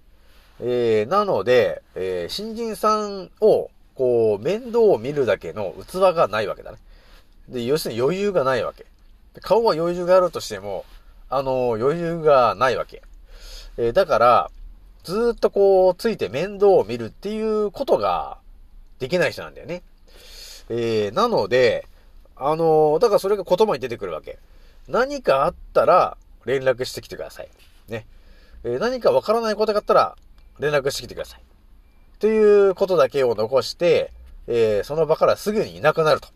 [0.62, 6.78] えー、なので、えー、新人さんを、こう、面倒を見るだけの器がないわけだね。
[7.50, 8.86] で、要するに余裕がないわけ。
[9.42, 10.86] 顔は余裕があるとしても、
[11.30, 13.02] あの、余裕がないわけ。
[13.78, 14.52] えー、だから、
[15.04, 18.38] ずっとこう、ついて面倒を見るっていうことが
[19.00, 19.82] できない人なんだよね。
[20.70, 21.88] えー、なので、
[22.36, 24.40] あのだからそれが言葉に出てくるわけ。
[24.88, 27.50] 何かあったら連絡してきてください。
[27.88, 28.06] ね。
[28.64, 30.16] えー、何かわからないことがあったら
[30.60, 31.42] 連絡してきてください。
[32.20, 34.12] ということだけを残して、
[34.48, 36.28] えー、その場からすぐにいなくなると。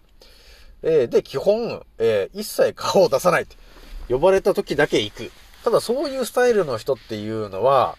[0.84, 3.56] えー、で、基本、えー、一切顔を出さないって。
[4.08, 5.32] 呼ばれた時だけ行く。
[5.64, 7.98] ただそういうスタイルの人っていうのは、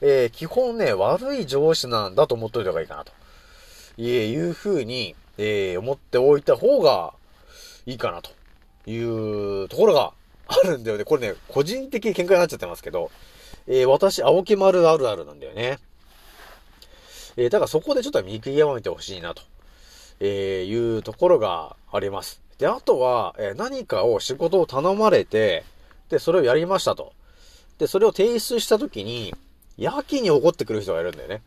[0.00, 3.12] えー、基本ね、悪い上司なんだと思っといた方がいいかなと。
[3.96, 7.12] いうふうに、え、思っておいた方が
[7.86, 8.30] いいかなと
[8.88, 8.96] い
[9.64, 10.12] うところが
[10.46, 11.04] あるんだよね。
[11.04, 13.10] これね、個人的見解になっちゃってますけど、
[13.66, 15.78] えー、私、青木丸あるあるなんだよね。
[17.36, 19.42] えー、だからそこでちょっと見極めてほしいなと。
[20.20, 22.40] え、いうところがあります。
[22.58, 25.64] で、あとは、えー、何かを仕事を頼まれて、
[26.10, 27.12] で、それをやりましたと。
[27.78, 29.34] で、それを提出したときに、
[29.78, 31.42] やけに怒ってくる人がいるんだよね。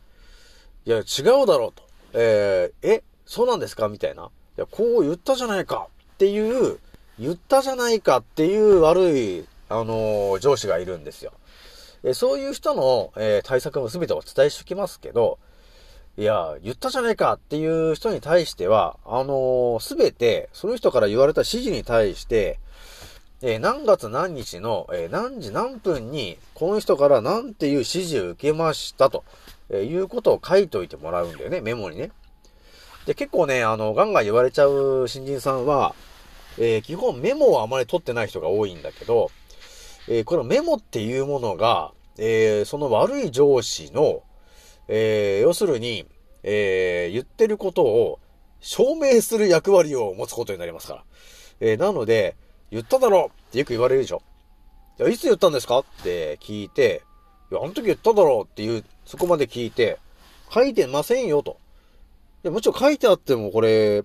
[0.86, 1.02] いや、違
[1.44, 1.84] うだろうと。
[2.14, 4.32] えー、え、そうなんですかみたいな。
[4.58, 5.88] いや、こう言ったじゃないか。
[6.16, 6.80] っていう、
[7.20, 11.32] 言ったじゃないかっていう悪い、あのー、上司がいるんですよ。
[12.04, 15.40] えそういう人の、え、対策も全てお伝えしておきますけど、
[16.18, 22.60] いや、言ったじゃないかっていう人に対しては、あのす、べて、その人から言われた指示に対して、
[23.42, 29.24] えー、何月何日の、えー、何時何分に、この人から何ていう指示を受けましたと、
[29.70, 32.12] え、いうことを書いといてもらうんだよね、メモにね。
[33.06, 35.96] で、結構ね、あの、ガンガン言われちゃう新人さんは、
[36.60, 39.32] え、基本メモをあまり取ってない人が多いんだけど、
[40.08, 44.24] えー、このメモっていうものが、えー、その悪い上司の、
[44.88, 46.06] えー、要するに、
[46.44, 48.20] え、言ってることを
[48.60, 51.04] 証明する役割を持つことになりますから。
[51.62, 52.36] え、なので、
[52.70, 54.22] 言っただろってよく言われるでしょ。
[55.00, 55.80] いや、いつ言ったんですか？
[55.80, 57.04] って聞いて、
[57.52, 60.00] いや、あの時言っただろうっていう、そこまで聞いて、
[60.54, 61.58] 書いてませんよと。
[62.44, 64.04] いや、もちろん書いてあってもこれ、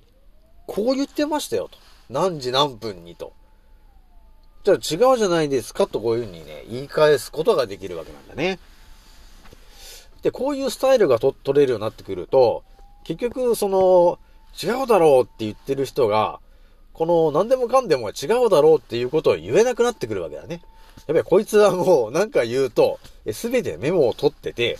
[0.66, 1.78] こう言ってましたよと。
[2.08, 3.32] 何時何分にと。
[4.64, 8.58] じゃあ違うじゃないですかとこういうふうにね、言い返すことができるわけなんだね。
[10.22, 12.64] で、こういうスタイルがと取れるようになってくると、
[13.04, 14.18] 結局、その、
[14.60, 16.40] 違うだろうって言ってる人が、
[16.92, 20.62] この何でもかんでも違うだろうっていうことを言えなくなってくるわけだね。
[21.06, 22.98] やっぱりこいつはもうなんか言うと、
[23.32, 24.78] すべてメモを取ってて、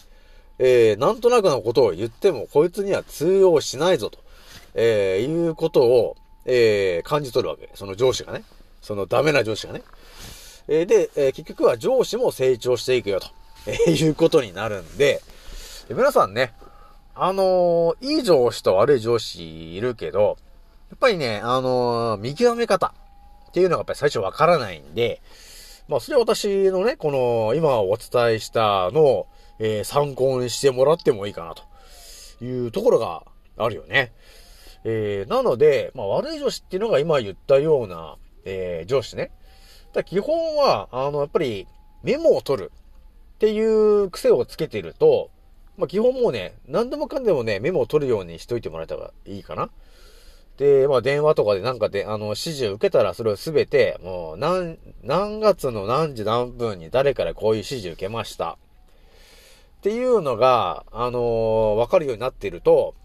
[0.58, 4.18] えー、なんとなくのことを言ってもこいつには通用しないぞと、
[4.74, 7.70] えー、いうことを、えー、感じ取るわけ。
[7.74, 8.42] その上司がね。
[8.88, 9.82] そのダメな上司がね。
[10.66, 13.28] えー、で、えー、結局は上司も成長していくよと、
[13.66, 15.20] え、いうことになるんで、
[15.90, 16.54] 皆さんね、
[17.14, 20.38] あのー、いい上司と悪い上司いるけど、
[20.88, 22.94] やっぱりね、あの見極め方
[23.50, 25.20] っていうのがやっぱり最初わからないんで、
[25.86, 29.26] まあ、それは私のね、この、今お伝えしたのを、
[29.58, 33.24] え参考にしてもらってもいいかなというところが
[33.58, 34.12] あるよね。
[34.84, 38.16] えー、なので、まあ、悪い上司っていうのが今言ったような、
[38.48, 39.30] えー、上司ね。
[39.92, 41.66] だ基本は、あの、やっぱり
[42.02, 42.72] メモを取る
[43.36, 45.30] っていう癖をつけてると、
[45.76, 49.70] まあ、基本もうね、何でもかんでもね、メモを取るようにしといてもらえたらいいかな。
[50.56, 58.58] で、まあ、電話とかでなんかで、あの、指示を受けたら、それをすべて、もう、何、何月の何時何分に誰からこういう指示を受けました。
[59.78, 62.96] っていうのが、あのー、わかるようになってると、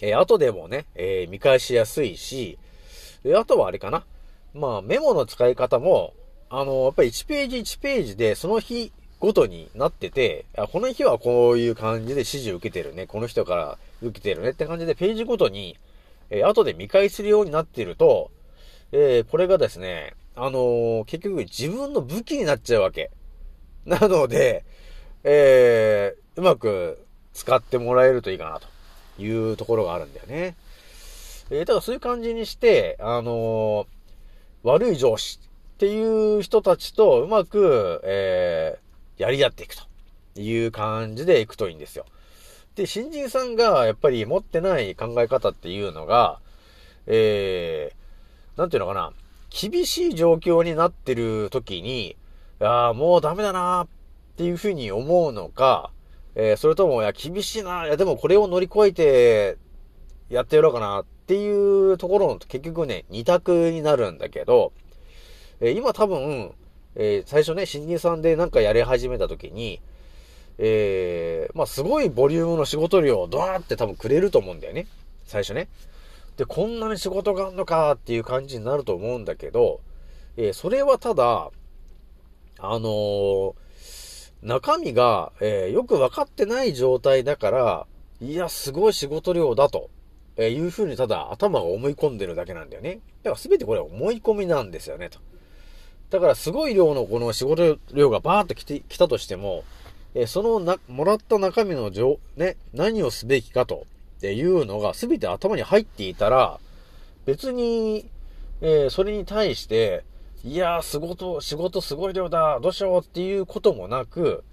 [0.00, 2.58] えー、後でもね、えー、見返しやすいし、
[3.22, 4.04] で、あとはあれかな。
[4.54, 6.14] まあ、メモの使い方も、
[6.50, 15.76] あの、やっぱり1ページ1ページでその日ごとになってて、この日はこういう感じで指示を受けてるね、この人から受けてるねって感じでページごとに、
[16.30, 18.30] えー、後で見返するようになっていると、
[18.92, 23.10] えー、これがですね、あのー、結局自分の武器になっちゃうわけ。
[23.86, 24.64] なので、
[25.24, 30.54] えー、うまく使ってもらえるといいかなというところがあるんだよね。
[31.50, 33.86] えー、だそういう感じにして、あの
[34.68, 35.40] 悪い上司
[35.76, 39.84] っていう人たちとうまく、えー、やり合っていくと
[40.38, 42.04] いう感じでいくといいんですよ。
[42.74, 46.38] で、新人さんがやっぱり持ってない考え方っていうのが、
[47.06, 49.12] えー、なんていうのかな、
[49.50, 52.16] 厳しい状況になってる時に、
[52.60, 53.88] ああ、もうダメだなっ
[54.36, 55.90] ていうふうに思うのか、
[56.34, 59.56] えー、それとも、いや、厳しいな、いや、でもこれを乗り越えて、
[60.28, 64.72] やってやろうかなっっていうところの結局ね、二択になるんだけど、
[65.60, 66.54] えー、今多分、
[66.94, 69.82] えー、最初ね、新人さんでなんかやり始めた時に、
[70.56, 74.86] えー、まあ、すごいボリュームの仕事量をドーって多分くれると思うんだよね。
[75.26, 75.68] 最初ね。
[76.38, 79.80] で、こんなに仕事があんのかっていう感じになると思うんだけど、
[80.38, 81.50] えー、それはただ、
[82.58, 83.54] あの、
[84.42, 87.86] 中身が、えー、よく分かってない状態だから、
[88.22, 89.90] いや、すごい仕事量だと、
[90.38, 93.00] えいうふうにただ頭が思い込んでるだけなんだよね。
[93.24, 95.18] だから全てこれは思い込みなんですよね、と。
[96.10, 99.64] だからすごい量のこの仕事量がバーッと来て、来たとしても、
[100.14, 103.84] えそのな、もらった中身の情、ね、何をすべきかと、
[104.18, 106.58] っていうのが全て頭に入っていたら、
[107.26, 108.06] 別に、
[108.60, 110.02] えー、それに対して、
[110.44, 114.44] いやー、仕事、仕事すごい量だ、どうしようっていうこともなく、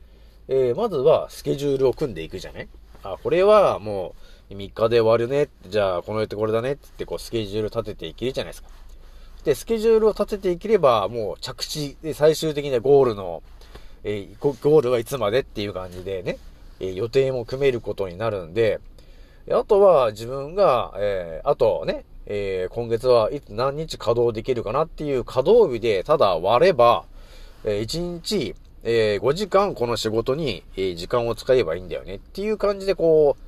[0.47, 2.67] えー、まずはスケジュールを組んでいくじゃない
[3.01, 5.49] あ、これはもう3日で終わるね。
[5.67, 8.69] じゃあ、この予定これだねってこうスケジュール立てていけるじゃないですか。
[9.43, 13.43] で、スケジュールを立てていければ、もう着地で最終的なゴールの
[14.07, 16.37] えー、ゴールはいつまでっていう感じでね、
[16.79, 18.79] えー、予定も組めることになるんで、
[19.51, 27.05] あとは自分が、えー、あとね、えー、今月はいつ何日稼働できるかなっていう稼働日でただ割れば、
[27.63, 33.44] えー、1日、えー、5時間この仕事に、え、時間を使えばいいんだよねっていう感じでこう、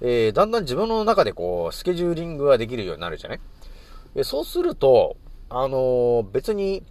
[0.00, 3.40] えー、だんだん自分の中でこう、スケジューリングができるようになるじゃない？
[4.16, 5.16] えそうすると、
[5.48, 6.82] あのー、別に、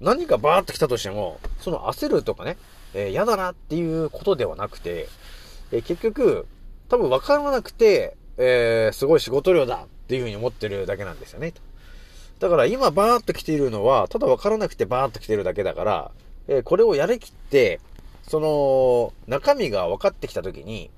[0.00, 2.56] 何かバーっと来たとしても、その焦るとかね、
[2.94, 5.08] えー、嫌だなっていうことではなくて、
[5.70, 6.46] えー、結局、
[6.88, 11.52] 多分分からなくて、えー、すごい仕事量だっていうふうに思ってるだけなんですよね。
[12.40, 16.10] だから今バーっと来ているのは、ただ分からなくてバーっと来てるだけだから、
[16.48, 17.80] えー、これをやりきって、
[18.28, 20.90] その、中身が分かってきたときに、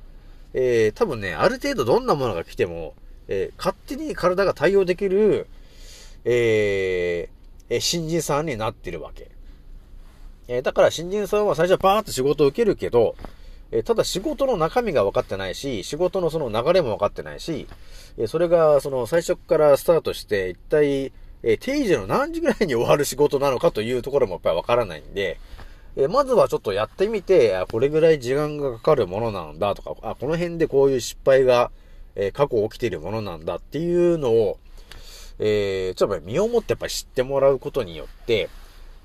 [0.58, 2.94] えー、多分ね、ある程度どんなものが来ても、
[3.28, 5.48] えー、勝手に体が対応できる、
[6.24, 9.30] えー、新人さんになってるわけ。
[10.48, 13.16] えー、だから新人さんは最初はパーッと仕事を受けるけど、
[13.70, 17.66] えー、ただ仕事の中身が分かってないし、仕事のその流れも分かってないし、
[18.16, 25.38] えー、それがその最初からスタートして、一体、え、定時の何時ぐらいに終わる仕事なのかというところもやっぱり分からないんで、
[25.96, 31.70] えまずはちょっとやってみて、これぐらい時間がかかるものなんだとか、あ、この辺でこういう失敗が、
[32.14, 34.58] え過去起きているものなんだっていうのを、
[35.38, 38.48] えー、ちょっと身をもってやっぱり知ってもらうことによって、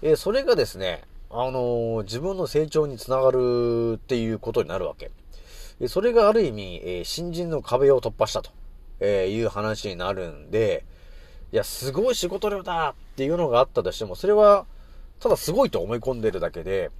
[0.01, 5.11] えそれがですね、あの自分の成長につながるっていうことになるわけ。
[5.87, 8.51] それがある意味、え新人の壁を突破したと、
[8.99, 10.85] えいう話になるんで、
[11.51, 14.65] いや、すごい仕事量だっていうのがあったとしても、それは、
[15.21, 16.91] ただすごいと思い込んでるだけで、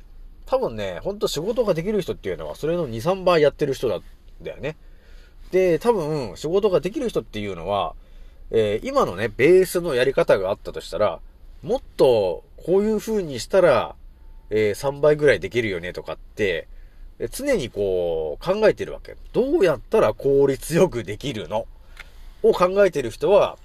[0.45, 4.03] 多分ね、ほんと仕事ができる人っていうのは、それの2、3倍やってる人なん
[4.41, 4.77] だよね。
[5.51, 7.95] で、多分、仕事ができる人っていうのは、
[8.51, 11.19] えー、今のね、ベースのやり方があったとしたら、
[11.63, 13.95] もっと、こういう風にしたら、
[14.49, 16.67] えー、3倍ぐらいできるよねとかって、
[17.31, 19.15] 常にこう、考えてるわけ。
[19.33, 21.65] どうやったら効率よくできるの？
[22.43, 23.57] を考えてる人は、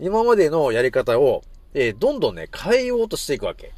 [0.00, 1.42] 今までのやり方を、
[1.74, 3.72] えー、どんどんね、変えようとしていくわけ。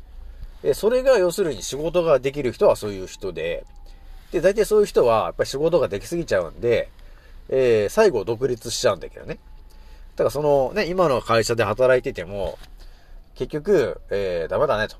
[0.62, 3.64] えそれが要するに仕事ができる人はそういう人で、
[4.30, 6.88] で、大体そういう人は、やっぱり仕事ができすぎちゃうんで、
[7.48, 9.38] えー、最後独立しちゃうんだけどね。
[10.16, 12.58] だからそのね、今の会社で働いてても、
[13.34, 14.96] 結局、えー、ダメだねと。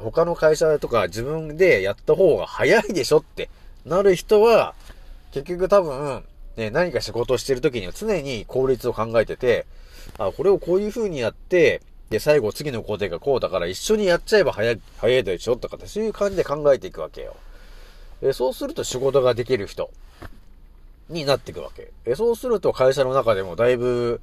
[0.00, 3.50] 他の会社とか自分でやった方が早いでしょって
[3.84, 4.74] なる人は、
[5.32, 6.24] 結局多分、
[6.56, 9.66] ね、何か仕事してる時には常に効率を考えてて、
[10.18, 17.36] あ、これをこういう風にやって、で、最後次の工程がこうだから一緒にやっちゃえば早い、早いでしょとかって、そういう感じで考えていくわけよ。
[18.22, 19.90] えそうすると仕事ができる人
[21.08, 21.92] になっていくわけ。
[22.04, 24.20] えそうすると会社の中でもだいぶ、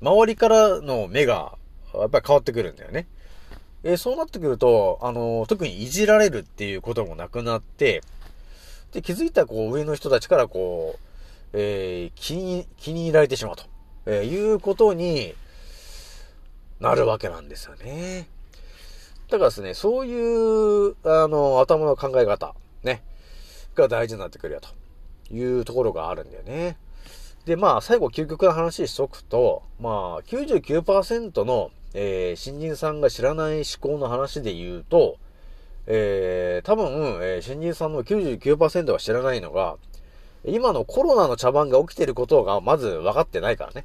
[0.00, 1.58] 周りからの目が、
[1.92, 3.06] やっぱり変わってくるんだよね。
[3.82, 8.02] えそうなってくると、あの特にいじられるっていうこともなくなって、
[8.92, 11.00] で、気づいたこう上の人たちからこう、
[11.52, 13.64] えー、気に、気に入られてしまうと、
[14.06, 15.34] えー、いうことに
[16.80, 18.28] なるわけなんですよね。
[19.28, 23.02] だからですね、そういう、あの、頭の考え方、ね、
[23.74, 24.68] が大事になってくるよと。
[25.30, 26.76] いうところがあるんだよね。
[27.44, 35.16] で、まあ、最後、究極の話しとくと、まあ、99%の、えー、新人さんが知らない思考の話で言うと、
[35.86, 36.86] えー、多分、
[37.22, 39.76] えー、新人さんの99%が知らないのが、
[40.46, 43.84] 今のコロナの茶番が起きてることがまず分かってないからね。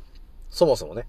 [0.50, 1.06] そもそもね。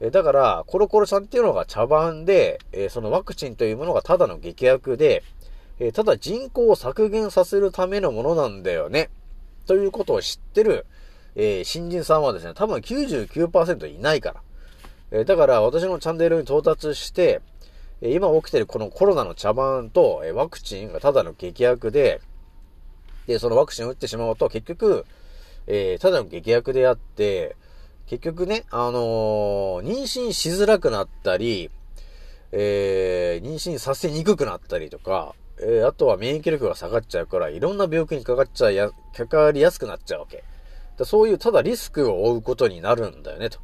[0.00, 5.24] えだから、コロコロちゃんっていうのが茶番で、えそのワクチンというものがただの劇薬で、
[5.80, 9.10] えただ人口を削減させるためのものなんだよね。
[9.66, 10.86] ということを知ってる、
[11.34, 14.42] え、新人さんはですね、多分99%いないから。
[15.10, 17.40] え、だから私のチャンネルに到達して、
[18.00, 22.20] え、今起きてるこのコロナの茶番と、えワクチンがただの劇薬で、
[23.26, 25.04] で、そのワクチンを打ってしまうと結局、
[25.66, 27.56] えただの劇薬であって、
[28.08, 31.70] 結局ね、あの妊娠しづらくなったり、
[32.52, 40.44] え妊娠させにくくなったりとか、えー、あとは免疫力が下がっちゃうから、いろんな病気にかかっちゃや、かかりやすくなっちゃうわけ。
[40.96, 43.58] だそういう、ただリスクを負うことになるんだよね、と、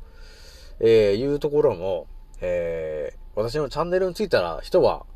[0.81, 2.07] えー、いうところも、
[2.41, 5.07] えー、私のチャンネルについたら人は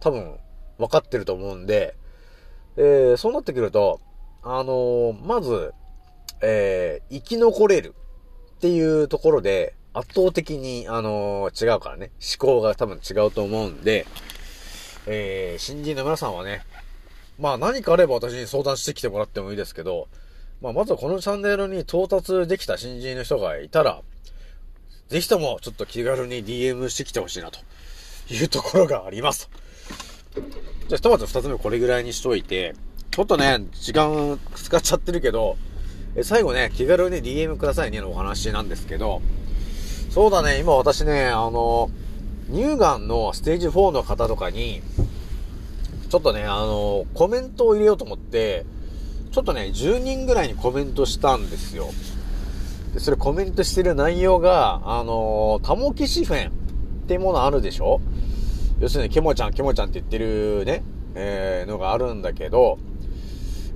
[0.00, 0.38] 多分
[0.78, 1.96] 分かってると思うんで、
[2.76, 4.00] えー、そうなってくると、
[4.42, 5.74] あのー、まず、
[6.40, 7.94] えー、生き残れる
[8.60, 14.06] っていうところで、圧倒的に、あのー、違うからね、思考が多分違うと思うんで、
[15.06, 16.60] えー、新人の皆さんはね、
[17.38, 20.08] まあ何かあれば私に相談してきてもらってもいいですけど、
[20.60, 24.02] まあまずはこのチャンネルに到達できた新人の人がいたら、
[25.08, 27.60] ぜひともちょっと気軽に DM してきてほしいなと
[28.28, 29.48] いうところがあります。
[30.34, 30.42] じゃ
[30.92, 32.74] あひとまず二つ目これぐらいにしといて、
[33.10, 35.56] ちょっとね、時間使っちゃってるけど、
[36.16, 39.22] え最後ね、気軽に DM くださいねのお話なんですけど、
[40.10, 41.88] そうだね、今私ね、あの、
[42.52, 44.82] 乳がんのステージ4の方とかに、
[46.08, 48.66] ちょっとね、あの、コメントを入れようと思って、
[49.30, 51.86] ちょっとね、10人ぐらいにコメントしたんですよ。
[52.92, 56.52] で、それコメントしてる内容が、あの、タモキシフェンっ
[57.06, 58.00] ていうものあるでしょ？
[58.80, 60.82] 要するに、ケモちゃん、ケモちゃんって言ってるね、
[61.14, 62.78] えー、のがあるんだけど、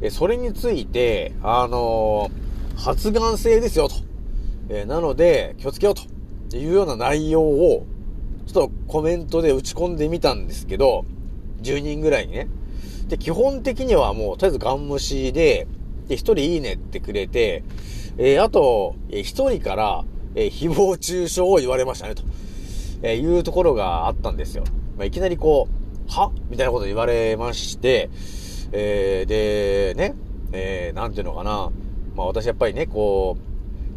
[0.05, 3.95] え、それについて、あのー、発がん性ですよ、と。
[4.69, 7.87] え、なので、気をつけようというような内容を、
[8.47, 11.07] ちょっとコメントで打ち込んでみたんですけど、
[11.63, 12.49] 10人ぐらいにね。
[13.09, 15.67] で、基本的にはもう、とりあえずガン無視で、
[16.07, 17.65] で、1人いいねってくれて、
[18.19, 19.25] えー、あと、えー、1
[19.57, 22.25] 人から、えー、誹謗中傷を言われましたね、と、
[23.03, 24.65] えいうところがあったんですよ。
[24.99, 26.31] まあ、いきなりこう、は？
[26.51, 28.11] みたいなこと言われまして、
[28.77, 30.17] えー、で、ね、
[30.53, 31.71] えー、なんていうのかな。
[32.17, 33.37] まあ私やっぱりね、こ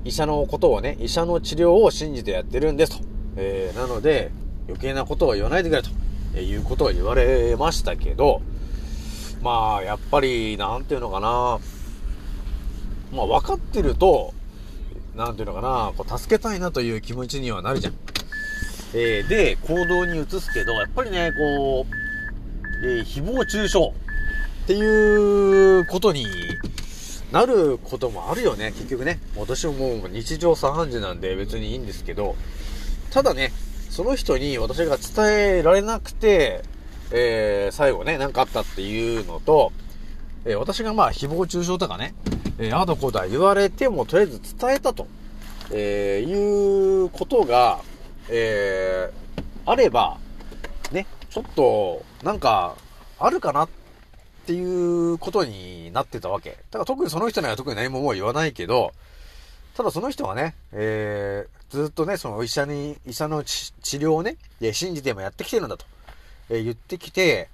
[0.06, 3.04] う、医者のことをね、医者の治療を信じてやってるんですと。
[3.38, 4.32] えー、なので、
[4.68, 5.90] 余計なことは言わないでくれと、
[6.36, 8.42] えいうことを言われましたけど、
[9.42, 11.60] まあ、やっぱり、なんていうのかな。
[13.12, 14.34] まあ、分かってると、
[15.16, 17.94] なんていうのかな、こう、助けたいなという気持ちにはなるじゃん。
[18.94, 24.07] えー、で、行動に移すけど、やっぱりね、こう、えー、誹謗中傷
[24.68, 26.26] っていうことに
[27.32, 29.18] なることもあるよね、結局ね。
[29.38, 32.36] 私ももう日常茶飯事なんで別にいいんですけど、
[33.09, 33.53] ただね、
[33.89, 36.63] その人に私が伝えられなくて、
[37.11, 39.72] えー、最後ね、何かあったっていうのと、
[40.43, 42.13] えー、私がまあ誹謗中傷とかね、
[42.57, 45.07] えー、あどこだ言われてもとりあえず伝えたと、
[45.72, 47.80] えー、いうことが、
[48.28, 50.18] えー、あれば、
[50.91, 52.76] ね、ちょっと、なんか、
[53.18, 53.70] あるかなっ
[54.48, 56.52] ていうことになってたわけ。
[56.52, 58.93] だから特にその人には特に何ももう言わないけど、
[59.76, 64.38] ただその人はね、えー、ずっとね、その医者に、医者の治療をね、
[64.72, 65.86] 信じてもやってきてるんだと、
[66.50, 67.50] えー、言ってきて、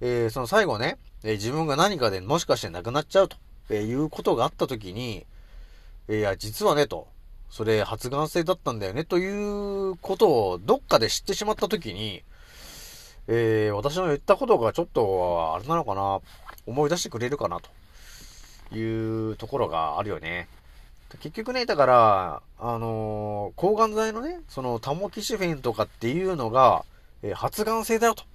[0.00, 3.36] えー、その最後ね、え自分が何かでもしかして亡くなっちゃうと、
[3.68, 5.26] えいうことがあった時に、
[6.08, 7.06] えいや、実はね、と、
[7.50, 12.22] それ発がん性だったんだよね、ということをどっかで知ってしまった時に、
[13.32, 16.20] えー、私の言ったことがちょっと、あれなのかな、
[16.66, 20.48] 思い出してくれるかな、というところがあるよね。
[21.20, 26.84] 結局ね、だから、あのー、抗がん剤のね、そのタモキシフェンとかっていうのが、
[27.22, 28.24] えー、発がん性だよと。
[28.24, 28.26] っ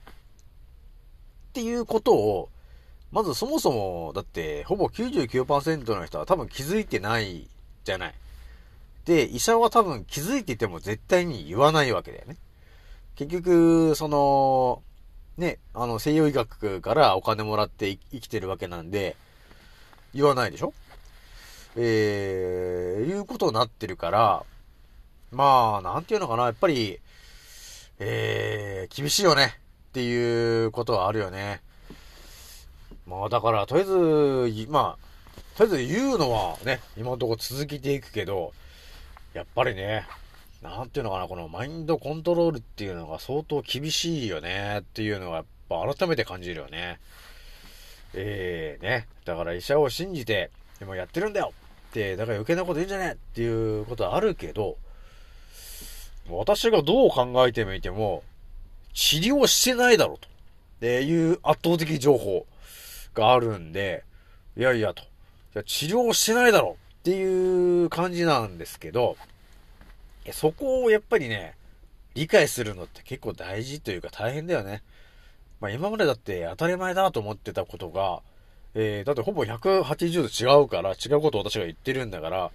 [1.54, 2.50] ていうことを、
[3.12, 7.50] まずそもそも、だって、ほぼ99%の人は多分気づいてない
[7.84, 8.14] じゃない。
[9.04, 12.38] で、医者は多分気づいてても絶対に言わないわけだよね。
[13.16, 14.84] 結局、その、
[15.38, 19.16] ね、あの、西洋医学からお金もらって生きてるわけなんで、
[20.13, 20.74] 言わないでしょ？
[21.78, 24.43] えー、いうことになってるから、
[25.32, 26.99] まあ、なんていうのかな、やっぱり、
[27.99, 29.57] えー、厳しいよね
[29.89, 31.61] っていうことはあるよね。
[33.05, 38.53] まあ、だから、とりあえず、まあ、とりあえず言うのはね、今のところ続けていくけど、
[39.34, 40.07] やっぱりね、
[40.70, 46.99] なんていうのかな、このマインドコントロールっていうのが相当厳しいよねっていうのはやっぱ改めて感じるよね。
[48.13, 49.07] えー、ね。
[49.26, 50.49] だから医者を信じて、
[50.80, 51.53] でもやってるんだよ
[51.89, 54.78] って、だから余計なこと言うんじゃねえっていうことはあるけど、
[56.30, 58.24] 私がどう考えてみても、
[58.93, 60.28] 治療してないだろうと。
[60.28, 60.32] っ
[60.80, 62.45] ていう圧倒的情報
[63.13, 64.03] があるんで、
[64.57, 65.03] いやいやと。
[65.63, 69.18] 治療してないだろうっていう感じなんですけど、
[70.34, 71.55] そこをやっぱりね、
[72.15, 74.82] 理解するのって結構大事というか大変だよね。
[75.59, 78.21] まあ今までだって当たり前だと思ってたことが、
[78.73, 82.51] えー、だってほぼ180度違うから、違うことを私が言ってるんだから、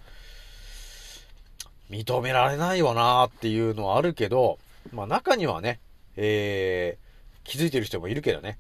[1.91, 4.59] 認められないよなーっていうのはあるけど、
[4.93, 5.81] まあ中にはね、
[6.17, 8.59] えー、気づいてる人もいるけどね。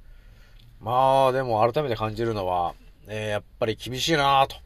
[0.81, 2.75] まあでも改めて感じるのは、
[3.07, 4.57] えー、やっぱり厳しいなーと。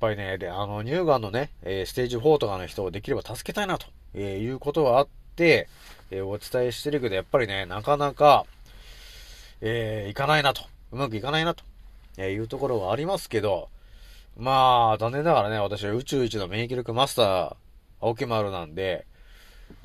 [0.00, 5.68] ぱりね、で、あの、乳がんのね、え、ステージ4とかの人をできれば助けたいなと、え、いうことはあって、
[6.10, 8.46] え、お伝えしてるけど、やっぱりね、なかなか、
[9.60, 11.64] えー、いかないなと、うまくいかないなと、
[12.16, 13.68] えいうところはありますけど、
[14.36, 17.56] まあ、残念ながらね、私は宇宙一の免疫力マスター、
[18.00, 19.06] 青木丸なんで、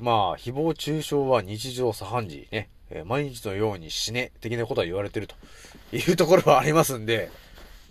[0.00, 5.34] まあ、誹謗中傷は日常茶飯事ね、えー、毎日のように死ね、的なことは言われてると
[5.92, 7.30] いうところはありますんで、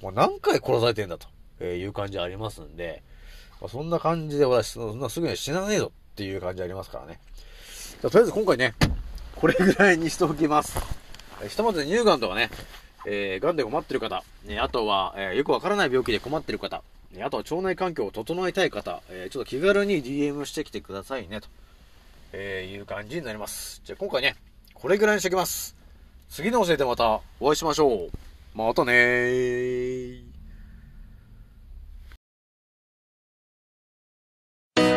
[0.01, 1.28] もう何回殺されてんだと。
[1.60, 3.03] えいう感じありますんで、
[3.62, 7.20] まあ、そんな感じで私、そんなすぐに死なねえぞっていう感じありますからね。
[8.01, 8.74] じゃとりあえず今回ね、
[9.36, 10.78] これぐらいにしておきます。
[11.47, 12.49] ひとまず乳がんとかね、
[13.06, 16.82] えー、癌で困ってる方、ね、あとは、えー、よくわからない病気で困ってる方、
[17.12, 21.47] ね、あとは腸内環境を整えたい方、えー、ちょっと気軽に DM してきてくださいね、と、
[22.34, 23.82] えいう感じになります。
[23.86, 24.36] じゃあ今回ね、
[24.74, 25.76] これぐらいにしておきます。
[26.30, 28.10] 次の教えてまたお会いしましょう。
[28.56, 30.24] またねー。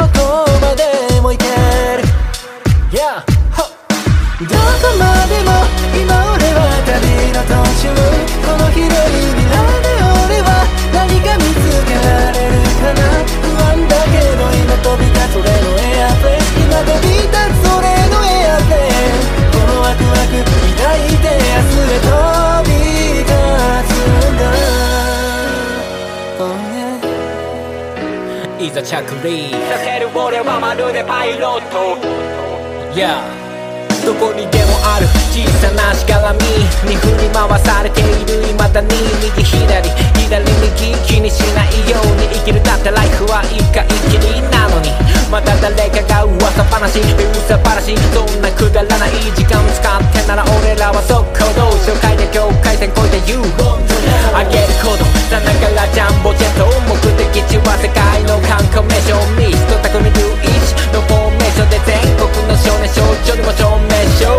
[28.83, 31.97] 着陸させる俺はまるでパイロット
[32.93, 33.40] Yeah
[34.05, 35.07] どこにでもある。
[35.29, 36.39] 小さなしがらみ
[36.89, 38.43] に振り回されている。
[38.57, 38.87] 未だに
[39.21, 39.89] 右左
[40.27, 42.63] 左右気にしないように生きる。
[42.63, 44.89] だってライフは一回きりなのに。
[45.29, 46.99] また誰かが噂話。
[46.99, 53.45] 噂話そんなくだらない時間使ってなら俺らは速攻同紹介で境界線越えて言う。
[54.33, 56.65] あげるほどさながらジャンボジェット。
[56.89, 59.13] 目的地は世界の観光名所。
[59.37, 60.09] ミスト匠龍
[60.41, 64.31] 一のフォーム所で全国の少年少女にも証明書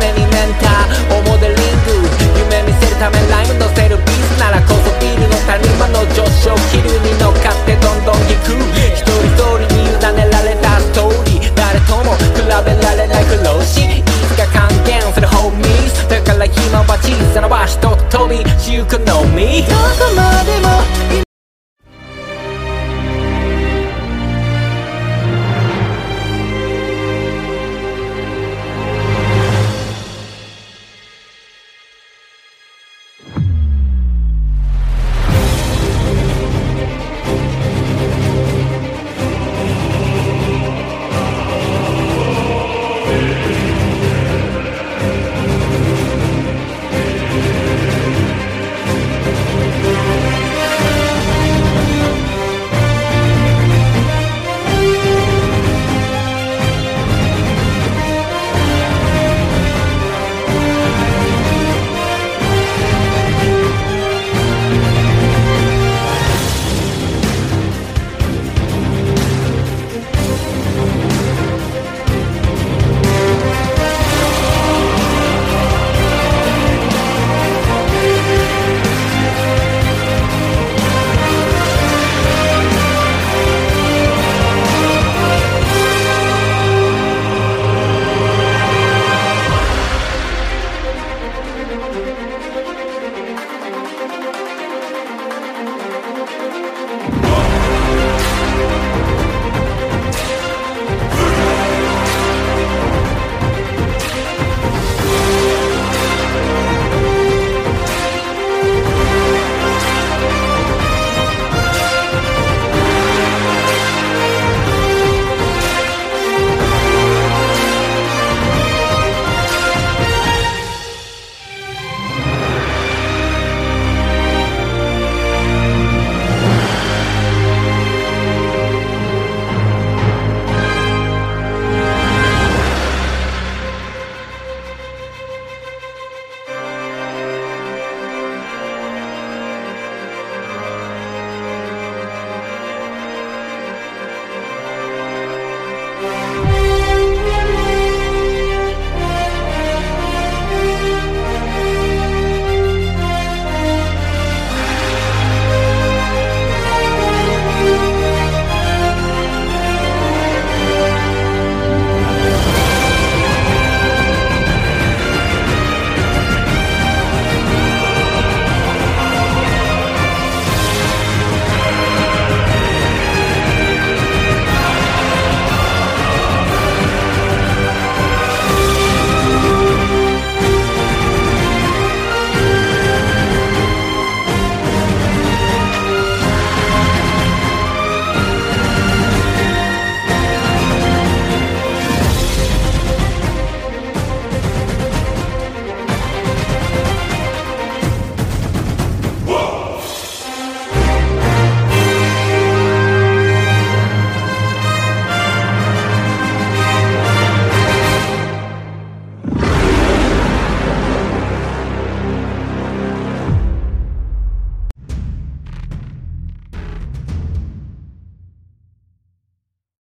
[0.00, 1.56] 常にメンターをモデリン
[1.86, 2.04] グ
[2.38, 8.56] 夢見せるためライム乗せるビーズならこそビールの谷間の上昇気流に乗っかってどんどん引く。
[8.94, 11.54] 一人一人に委ねられたストーリー。
[11.54, 19.62] 誰とも比べられない苦労しいつか還元するホーミーだから今は小さな場所と飛び自由くのみ。
[19.62, 21.27] どこまでも